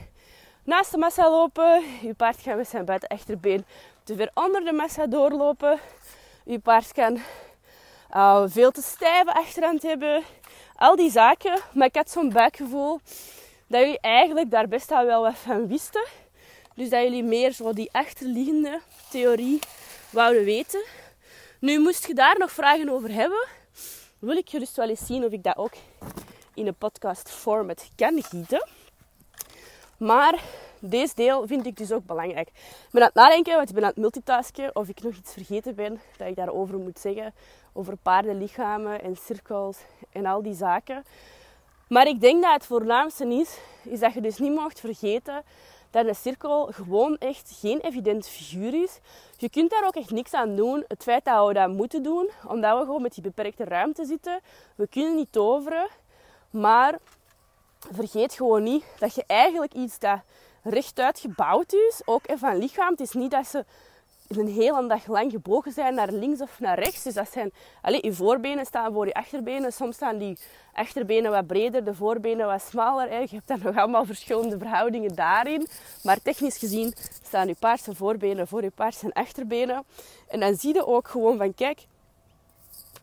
naast 0.63 0.91
de 0.91 0.97
massa 0.97 1.29
lopen. 1.29 1.83
Je 2.01 2.13
paard 2.13 2.41
kan 2.41 2.57
met 2.57 2.69
zijn 2.69 2.85
buitenachterbeen 2.85 3.65
te 4.03 4.15
ver 4.15 4.31
onder 4.33 4.65
de 4.65 4.71
massa 4.71 5.07
doorlopen. 5.07 5.79
Je 6.43 6.59
paard 6.59 6.91
kan 6.91 7.19
uh, 8.15 8.43
veel 8.45 8.71
te 8.71 8.81
stijve 8.81 9.33
achterhand 9.33 9.81
hebben. 9.81 10.23
Al 10.75 10.95
die 10.95 11.11
zaken. 11.11 11.59
Maar 11.73 11.87
ik 11.87 11.95
had 11.95 12.11
zo'n 12.11 12.31
buikgevoel 12.31 12.99
dat 13.67 13.81
jullie 13.81 13.99
eigenlijk 13.99 14.51
daar 14.51 14.67
best 14.67 14.91
al 14.91 15.05
wel 15.05 15.21
wat 15.21 15.37
van 15.37 15.67
wisten. 15.67 16.05
Dus 16.75 16.89
dat 16.89 17.03
jullie 17.03 17.23
meer 17.23 17.51
zo 17.51 17.73
die 17.73 17.89
achterliggende 17.91 18.79
theorie 19.09 19.59
wouden 20.09 20.43
weten. 20.43 20.83
Nu 21.59 21.79
moest 21.79 22.07
je 22.07 22.13
daar 22.13 22.37
nog 22.37 22.51
vragen 22.51 22.89
over 22.89 23.11
hebben. 23.11 23.47
Wil 24.19 24.37
ik 24.37 24.49
gerust 24.49 24.75
wel 24.75 24.89
eens 24.89 25.05
zien 25.05 25.25
of 25.25 25.31
ik 25.31 25.43
dat 25.43 25.57
ook 25.57 25.73
in 26.53 26.67
een 26.67 26.75
podcast 26.75 27.29
format 27.29 27.89
kan 27.95 28.23
gieten. 28.23 28.67
Maar 29.97 30.43
deze 30.79 31.15
deel 31.15 31.47
vind 31.47 31.65
ik 31.65 31.77
dus 31.77 31.91
ook 31.91 32.05
belangrijk. 32.05 32.47
Ik 32.47 32.89
ben 32.91 33.01
aan 33.01 33.07
het 33.07 33.15
nadenken, 33.15 33.55
want 33.55 33.69
ik 33.69 33.75
ben 33.75 33.83
aan 33.83 33.89
het 33.89 33.99
multitasken, 33.99 34.75
of 34.75 34.87
ik 34.87 35.01
nog 35.01 35.15
iets 35.15 35.33
vergeten 35.33 35.75
ben 35.75 36.01
dat 36.17 36.27
ik 36.27 36.35
daarover 36.35 36.77
moet 36.77 36.99
zeggen. 36.99 37.33
Over 37.77 37.97
paardenlichamen 37.97 39.01
en 39.01 39.15
cirkels 39.15 39.77
en 40.11 40.25
al 40.25 40.41
die 40.41 40.53
zaken. 40.53 41.03
Maar 41.87 42.07
ik 42.07 42.21
denk 42.21 42.43
dat 42.43 42.53
het 42.53 42.65
voornaamste 42.65 43.27
is, 43.27 43.57
is 43.83 43.99
dat 43.99 44.13
je 44.13 44.21
dus 44.21 44.37
niet 44.37 44.55
mocht 44.55 44.79
vergeten 44.79 45.43
dat 45.91 46.07
een 46.07 46.15
cirkel 46.15 46.69
gewoon 46.71 47.17
echt 47.17 47.57
geen 47.59 47.79
evident 47.79 48.27
figuur 48.27 48.83
is. 48.83 48.99
Je 49.37 49.49
kunt 49.49 49.69
daar 49.69 49.85
ook 49.85 49.95
echt 49.95 50.11
niks 50.11 50.33
aan 50.33 50.55
doen. 50.55 50.83
Het 50.87 51.03
feit 51.03 51.25
dat 51.25 51.47
we 51.47 51.53
dat 51.53 51.69
moeten 51.69 52.03
doen, 52.03 52.29
omdat 52.47 52.79
we 52.79 52.85
gewoon 52.85 53.01
met 53.01 53.13
die 53.13 53.23
beperkte 53.23 53.63
ruimte 53.63 54.05
zitten. 54.05 54.39
We 54.75 54.87
kunnen 54.87 55.15
niet 55.15 55.31
toveren, 55.31 55.87
maar 56.49 56.97
vergeet 57.91 58.33
gewoon 58.33 58.63
niet 58.63 58.83
dat 58.99 59.15
je 59.15 59.23
eigenlijk 59.27 59.73
iets 59.73 59.99
dat 59.99 60.19
rechtuit 60.63 61.19
gebouwd 61.19 61.73
is, 61.73 62.01
ook 62.05 62.21
van 62.35 62.57
lichaam. 62.57 62.91
Het 62.91 62.99
is 62.99 63.11
niet 63.11 63.31
dat 63.31 63.47
ze 63.47 63.65
een 64.27 64.47
hele 64.47 64.87
dag 64.87 65.07
lang 65.07 65.31
gebogen 65.31 65.71
zijn 65.71 65.93
naar 65.95 66.11
links 66.11 66.41
of 66.41 66.59
naar 66.59 66.79
rechts. 66.79 67.03
Dus 67.03 67.13
dat 67.13 67.31
zijn, 67.31 67.51
allez, 67.81 68.01
je 68.01 68.13
voorbenen 68.13 68.65
staan 68.65 68.93
voor 68.93 69.05
je 69.05 69.13
achterbenen. 69.13 69.73
Soms 69.73 69.95
staan 69.95 70.17
die 70.17 70.37
achterbenen 70.73 71.31
wat 71.31 71.47
breder, 71.47 71.83
de 71.83 71.93
voorbenen 71.93 72.47
wat 72.47 72.61
smaller. 72.61 73.21
Je 73.21 73.27
hebt 73.35 73.47
dan 73.47 73.59
nog 73.63 73.77
allemaal 73.77 74.05
verschillende 74.05 74.57
verhoudingen 74.57 75.15
daarin. 75.15 75.67
Maar 76.03 76.21
technisch 76.21 76.57
gezien 76.57 76.93
staan 77.23 77.47
je 77.47 77.55
zijn 77.59 77.95
voorbenen 77.95 78.47
voor 78.47 78.63
je 78.63 78.71
zijn 78.89 79.13
achterbenen. 79.13 79.83
En 80.27 80.39
dan 80.39 80.55
zie 80.55 80.73
je 80.73 80.87
ook 80.87 81.07
gewoon 81.07 81.37
van, 81.37 81.53
kijk, 81.53 81.85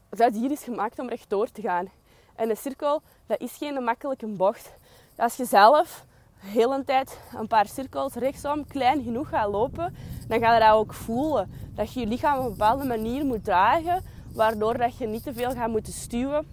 dat 0.08 0.34
hier 0.34 0.50
is 0.50 0.62
gemaakt 0.62 0.98
om 0.98 1.08
rechtdoor 1.08 1.50
te 1.50 1.60
gaan. 1.60 1.90
En 2.36 2.50
een 2.50 2.56
cirkel, 2.56 3.02
dat 3.26 3.40
is 3.40 3.56
geen 3.56 3.84
makkelijke 3.84 4.26
bocht. 4.26 4.72
Als 5.16 5.36
je 5.36 5.44
zelf 5.44 6.04
heel 6.44 6.74
een 6.74 6.84
tijd 6.84 7.20
een 7.36 7.46
paar 7.46 7.66
cirkels 7.66 8.14
rechtsom 8.14 8.66
klein 8.66 9.02
genoeg 9.02 9.28
gaat 9.28 9.50
lopen, 9.50 9.94
dan 10.28 10.38
ga 10.38 10.54
je 10.54 10.60
dat 10.60 10.72
ook 10.72 10.94
voelen. 10.94 11.50
Dat 11.74 11.92
je 11.92 12.00
je 12.00 12.06
lichaam 12.06 12.38
op 12.38 12.44
een 12.44 12.50
bepaalde 12.50 12.84
manier 12.84 13.24
moet 13.24 13.44
dragen, 13.44 14.02
waardoor 14.32 14.78
dat 14.78 14.96
je 14.96 15.06
niet 15.06 15.22
te 15.22 15.34
veel 15.34 15.50
gaat 15.50 15.70
moeten 15.70 15.92
stuwen 15.92 16.46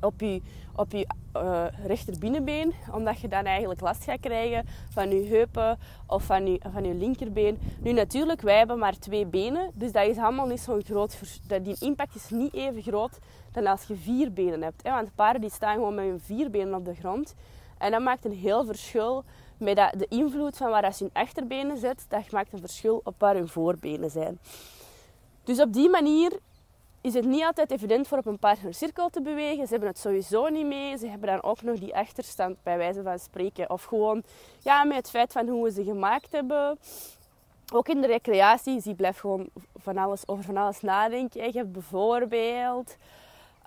op 0.00 0.20
je, 0.20 0.42
op 0.74 0.92
je 0.92 1.06
uh, 1.36 1.64
rechterbinnenbeen, 1.86 2.74
omdat 2.92 3.20
je 3.20 3.28
dan 3.28 3.44
eigenlijk 3.44 3.80
last 3.80 4.04
gaat 4.04 4.20
krijgen 4.20 4.66
van 4.90 5.10
je 5.10 5.28
heupen 5.28 5.78
of 6.06 6.24
van 6.24 6.46
je, 6.46 6.60
van 6.72 6.84
je 6.84 6.94
linkerbeen. 6.94 7.58
Nu 7.80 7.92
natuurlijk, 7.92 8.40
wij 8.40 8.58
hebben 8.58 8.78
maar 8.78 8.98
twee 8.98 9.26
benen, 9.26 9.70
dus 9.74 9.92
dat 9.92 10.06
is 10.06 10.16
allemaal 10.16 10.46
niet 10.46 10.60
zo'n 10.60 10.82
groot... 10.82 11.18
Die 11.62 11.76
impact 11.80 12.14
is 12.14 12.30
niet 12.30 12.54
even 12.54 12.82
groot 12.82 13.18
dan 13.52 13.66
als 13.66 13.84
je 13.84 13.96
vier 13.96 14.32
benen 14.32 14.62
hebt. 14.62 14.82
Hè? 14.82 14.90
Want 14.90 15.14
paarden 15.14 15.40
die 15.40 15.50
staan 15.50 15.74
gewoon 15.74 15.94
met 15.94 16.04
hun 16.04 16.20
vier 16.20 16.50
benen 16.50 16.74
op 16.74 16.84
de 16.84 16.94
grond. 16.94 17.34
En 17.78 17.90
dat 17.90 18.00
maakt 18.00 18.24
een 18.24 18.32
heel 18.32 18.64
verschil 18.64 19.24
met 19.58 19.76
dat, 19.76 19.92
de 19.98 20.06
invloed 20.08 20.56
van 20.56 20.70
waar 20.70 20.84
je 20.84 20.94
hun 20.98 21.10
achterbenen 21.12 21.78
zet. 21.78 22.06
Dat 22.08 22.30
maakt 22.30 22.52
een 22.52 22.58
verschil 22.58 23.00
op 23.04 23.14
waar 23.18 23.34
hun 23.34 23.48
voorbenen 23.48 24.10
zijn. 24.10 24.38
Dus 25.44 25.60
op 25.60 25.72
die 25.72 25.90
manier 25.90 26.32
is 27.00 27.14
het 27.14 27.24
niet 27.24 27.44
altijd 27.44 27.70
evident 27.70 28.08
voor 28.08 28.18
op 28.18 28.26
een 28.26 28.38
paard 28.38 28.64
een 28.64 28.74
cirkel 28.74 29.08
te 29.08 29.22
bewegen. 29.22 29.64
Ze 29.64 29.70
hebben 29.70 29.88
het 29.88 29.98
sowieso 29.98 30.48
niet 30.48 30.66
mee. 30.66 30.96
Ze 30.96 31.06
hebben 31.06 31.28
dan 31.28 31.42
ook 31.42 31.62
nog 31.62 31.78
die 31.78 31.94
achterstand 31.94 32.56
bij 32.62 32.76
wijze 32.76 33.02
van 33.02 33.18
spreken. 33.18 33.70
Of 33.70 33.84
gewoon 33.84 34.22
ja, 34.62 34.84
met 34.84 34.96
het 34.96 35.10
feit 35.10 35.32
van 35.32 35.48
hoe 35.48 35.64
we 35.64 35.70
ze 35.70 35.84
gemaakt 35.84 36.32
hebben. 36.32 36.78
Ook 37.72 37.88
in 37.88 38.00
de 38.00 38.06
recreatie, 38.06 38.80
je 38.84 38.94
blijft 38.94 39.20
gewoon 39.20 39.48
van 39.76 39.96
alles, 39.96 40.28
over 40.28 40.44
van 40.44 40.56
alles 40.56 40.80
nadenken. 40.80 41.44
Je 41.44 41.58
hebt 41.58 41.72
bijvoorbeeld 41.72 42.96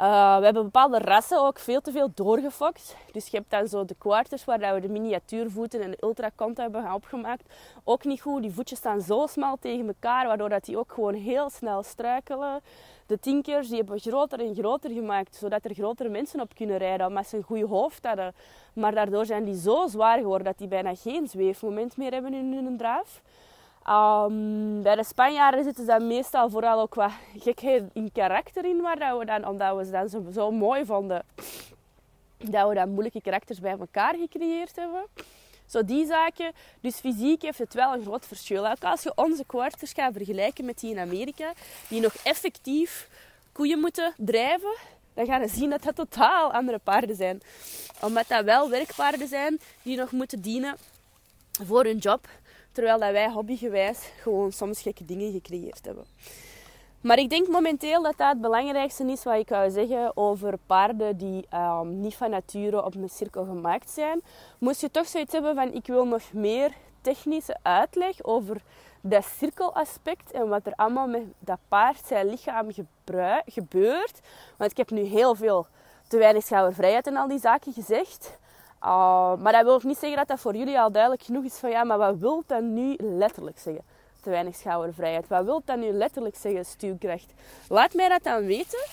uh, 0.02 0.38
we 0.38 0.44
hebben 0.44 0.64
bepaalde 0.64 1.00
rassen 1.00 1.42
ook 1.42 1.60
veel 1.60 1.82
te 1.82 1.92
veel 1.92 2.12
doorgefokt. 2.14 2.96
Dus 3.12 3.28
je 3.28 3.38
hebt 3.38 3.50
dan 3.50 3.68
zo 3.68 3.86
de 3.86 3.96
quarters 3.98 4.46
waar 4.46 4.74
we 4.74 4.80
de 4.80 4.90
miniatuurvoeten 4.90 5.82
en 5.82 5.92
de 5.92 5.98
ultracont 6.02 6.58
hebben 6.58 6.94
opgemaakt. 6.94 7.54
Ook 7.84 8.04
niet 8.04 8.22
goed. 8.22 8.42
Die 8.42 8.54
voetjes 8.54 8.78
staan 8.78 9.02
zo 9.02 9.28
smal 9.28 9.58
tegen 9.60 9.88
elkaar, 9.88 10.28
waardoor 10.28 10.50
dat 10.50 10.66
die 10.66 10.78
ook 10.78 10.92
gewoon 10.92 11.14
heel 11.14 11.50
snel 11.50 11.84
struikelen. 11.84 12.62
De 13.06 13.20
tinkers 13.20 13.68
die 13.68 13.78
hebben 13.78 14.00
groter 14.00 14.40
en 14.40 14.56
groter 14.56 14.90
gemaakt, 14.90 15.36
zodat 15.36 15.66
er 15.66 15.74
grotere 15.74 16.10
mensen 16.10 16.42
op 16.42 16.56
kunnen 16.56 16.78
rijden, 16.78 17.08
omdat 17.08 17.28
ze 17.28 17.38
een 17.38 17.44
goed 17.44 17.62
hoofd 17.62 18.06
hadden. 18.06 18.34
Maar 18.74 18.96
daardoor 18.96 19.26
zijn 19.26 19.44
die 19.44 19.60
zo 19.60 19.88
zwaar 19.88 20.18
geworden 20.18 20.46
dat 20.46 20.58
die 20.58 20.68
bijna 20.68 20.96
geen 20.96 21.28
zweefmoment 21.28 21.98
meer 21.98 22.12
hebben 22.12 22.34
in 22.34 22.54
hun 22.54 22.78
draaf. 22.78 23.22
Um, 23.90 24.82
bij 24.82 24.96
de 24.96 25.04
Spanjaarden 25.04 25.64
zitten 25.64 25.86
ze 25.86 25.92
dan 25.92 26.08
meestal 26.08 26.50
vooral 26.50 26.80
ook 26.80 26.96
wat 26.96 27.12
gekheid 27.38 27.84
in 27.94 28.12
karakter 28.12 28.66
in, 28.66 28.82
waar 28.82 29.18
we 29.18 29.26
dan, 29.26 29.48
omdat 29.48 29.78
we 29.78 29.86
ze 29.86 29.92
dan 29.92 30.10
zo, 30.10 30.26
zo, 30.34 30.52
mooi 30.52 30.86
vonden, 30.86 31.24
dat 32.38 32.70
we 32.70 32.76
dan 32.76 32.90
moeilijke 32.90 33.22
karakters 33.22 33.60
bij 33.60 33.78
elkaar 33.80 34.16
gecreëerd 34.16 34.76
hebben. 34.76 35.04
Zo 35.66 35.86
die 35.86 36.06
zaken. 36.06 36.52
Dus 36.82 36.96
fysiek 36.96 37.42
heeft 37.42 37.58
het 37.58 37.74
wel 37.74 37.94
een 37.94 38.02
groot 38.02 38.26
verschil. 38.26 38.68
Ook 38.68 38.84
als 38.84 39.04
je 39.04 39.12
onze 39.16 39.46
quarters 39.46 39.92
gaat 39.92 40.14
vergelijken 40.14 40.66
met 40.66 40.80
die 40.80 40.92
in 40.92 41.00
Amerika, 41.00 41.54
die 41.88 42.02
nog 42.02 42.14
effectief 42.24 43.10
koeien 43.52 43.80
moeten 43.80 44.14
drijven, 44.18 44.76
dan 45.14 45.26
gaan 45.26 45.42
we 45.42 45.48
zien 45.48 45.70
dat 45.70 45.84
dat 45.84 45.96
totaal 45.96 46.54
andere 46.54 46.80
paarden 46.80 47.16
zijn. 47.16 47.42
Omdat 48.02 48.28
dat 48.28 48.44
wel 48.44 48.70
werkpaarden 48.70 49.28
zijn 49.28 49.60
die 49.82 49.98
nog 49.98 50.12
moeten 50.12 50.42
dienen 50.42 50.76
voor 51.64 51.84
hun 51.84 51.98
job. 51.98 52.28
Terwijl 52.72 53.00
dat 53.00 53.12
wij 53.12 53.32
hobbygewijs 53.32 54.10
gewoon 54.22 54.52
soms 54.52 54.82
gekke 54.82 55.06
dingen 55.06 55.32
gecreëerd 55.32 55.86
hebben. 55.86 56.06
Maar 57.02 57.18
ik 57.18 57.30
denk 57.30 57.48
momenteel 57.48 58.02
dat 58.02 58.18
dat 58.18 58.30
het 58.30 58.42
belangrijkste 58.42 59.06
is 59.06 59.24
wat 59.24 59.36
ik 59.36 59.48
zou 59.48 59.72
zeggen 59.72 60.18
over 60.18 60.58
paarden 60.66 61.18
die 61.18 61.46
um, 61.54 62.00
niet 62.00 62.16
van 62.16 62.30
nature 62.30 62.84
op 62.84 62.96
een 62.96 63.10
cirkel 63.10 63.46
gemaakt 63.46 63.90
zijn. 63.90 64.22
Moest 64.58 64.82
je 64.82 64.92
toch 64.92 65.08
zoiets 65.08 65.34
hebben 65.34 65.56
van 65.56 65.74
ik 65.74 65.88
wil 65.88 66.06
nog 66.06 66.34
meer 66.34 66.72
technische 67.02 67.58
uitleg 67.62 68.24
over 68.24 68.62
dat 69.02 69.26
cirkelaspect 69.38 70.32
en 70.32 70.48
wat 70.48 70.66
er 70.66 70.74
allemaal 70.76 71.08
met 71.08 71.24
dat 71.40 71.60
paard 71.68 72.06
zijn 72.06 72.30
lichaam 72.30 72.68
gebeurt. 73.46 74.20
Want 74.58 74.72
ik 74.72 74.78
heb 74.78 74.90
nu 74.90 75.02
heel 75.02 75.36
veel 75.36 75.68
te 76.08 76.18
weinig 76.18 76.44
schoudervrijheid 76.44 77.08
en 77.08 77.18
al 77.18 77.28
die 77.28 77.40
zaken 77.40 77.74
gezegd. 77.74 78.40
Uh, 78.84 79.36
maar 79.38 79.52
dat 79.52 79.64
wil 79.64 79.80
niet 79.84 79.98
zeggen 79.98 80.18
dat 80.18 80.28
dat 80.28 80.40
voor 80.40 80.56
jullie 80.56 80.80
al 80.80 80.92
duidelijk 80.92 81.24
genoeg 81.24 81.44
is 81.44 81.54
van 81.54 81.70
ja, 81.70 81.84
maar 81.84 81.98
wat 81.98 82.18
wil 82.18 82.44
dat 82.48 82.62
nu 82.62 82.96
letterlijk 83.00 83.60
zeggen? 83.60 83.84
Te 84.22 84.30
weinig 84.30 84.56
schoudervrijheid. 84.56 85.28
Wat 85.28 85.44
wil 85.44 85.62
dat 85.66 85.78
nu 85.78 85.92
letterlijk 85.92 86.36
zeggen, 86.36 86.66
stuwkracht? 86.66 87.34
Laat 87.70 87.94
mij 87.94 88.10
dat 88.10 88.24
dan 88.24 88.46
weten. 88.46 88.86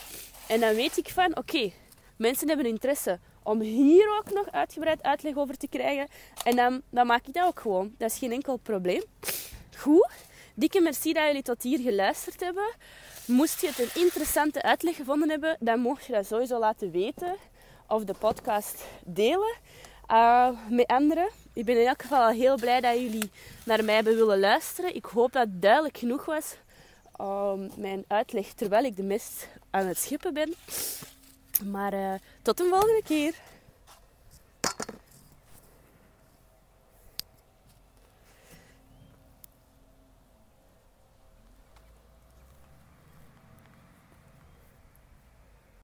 En 0.48 0.61
dan 0.61 0.74
weet 0.74 0.96
ik 0.96 1.09
van, 1.09 1.37
oké, 1.37 1.70
mensen 2.16 2.48
hebben 2.48 2.66
interesse 2.66 3.18
om 3.42 3.61
hier 3.61 4.18
ook 4.18 4.33
nog 4.33 4.51
uitgebreid 4.51 5.03
uitleg 5.03 5.37
over 5.37 5.57
te 5.57 5.68
krijgen. 5.68 6.09
En 6.44 6.57
dan, 6.57 6.83
dan 6.90 7.07
maak 7.07 7.27
ik 7.27 7.35
dat 7.35 7.46
ook 7.46 7.61
gewoon. 7.61 7.94
Dat 7.98 8.11
is 8.11 8.18
geen 8.18 8.33
enkel 8.33 8.57
probleem. 8.57 9.03
Goed. 9.77 10.11
Dikke 10.55 10.81
merci 10.81 11.12
dat 11.12 11.27
jullie 11.27 11.42
tot 11.42 11.62
hier 11.62 11.79
geluisterd 11.79 12.40
hebben. 12.40 12.68
Moest 13.27 13.61
je 13.61 13.66
het 13.66 13.79
een 13.79 14.03
interessante 14.03 14.62
uitleg 14.62 14.96
gevonden 14.96 15.31
hebben, 15.31 15.57
dan 15.61 15.81
mocht 15.81 16.05
je 16.05 16.12
dat 16.12 16.27
sowieso 16.27 16.59
laten 16.59 16.90
weten. 16.90 17.37
Of 17.88 18.05
de 18.05 18.14
podcast 18.18 18.85
delen 19.05 19.57
uh, 20.11 20.48
met 20.68 20.87
anderen. 20.87 21.29
Ik 21.53 21.64
ben 21.64 21.81
in 21.81 21.87
elk 21.87 22.03
geval 22.03 22.22
al 22.22 22.33
heel 22.33 22.57
blij 22.57 22.81
dat 22.81 22.94
jullie 22.94 23.31
naar 23.64 23.85
mij 23.85 23.94
hebben 23.94 24.16
willen 24.16 24.40
luisteren. 24.40 24.94
Ik 24.94 25.05
hoop 25.05 25.33
dat 25.33 25.42
het 25.42 25.62
duidelijk 25.62 25.98
genoeg 25.98 26.24
was. 26.24 26.57
Um, 27.20 27.70
mijn 27.77 28.05
uitleg 28.07 28.53
terwijl 28.53 28.85
ik 28.85 28.96
de 28.96 29.03
mist 29.03 29.48
aan 29.70 29.87
het 29.87 29.98
schippen 29.98 30.35
ben. 30.35 30.55
Maar 31.64 31.94
uh, 31.94 32.14
tot 32.42 32.61
een 32.61 32.68
volgende 32.68 33.03
keer. 33.05 33.35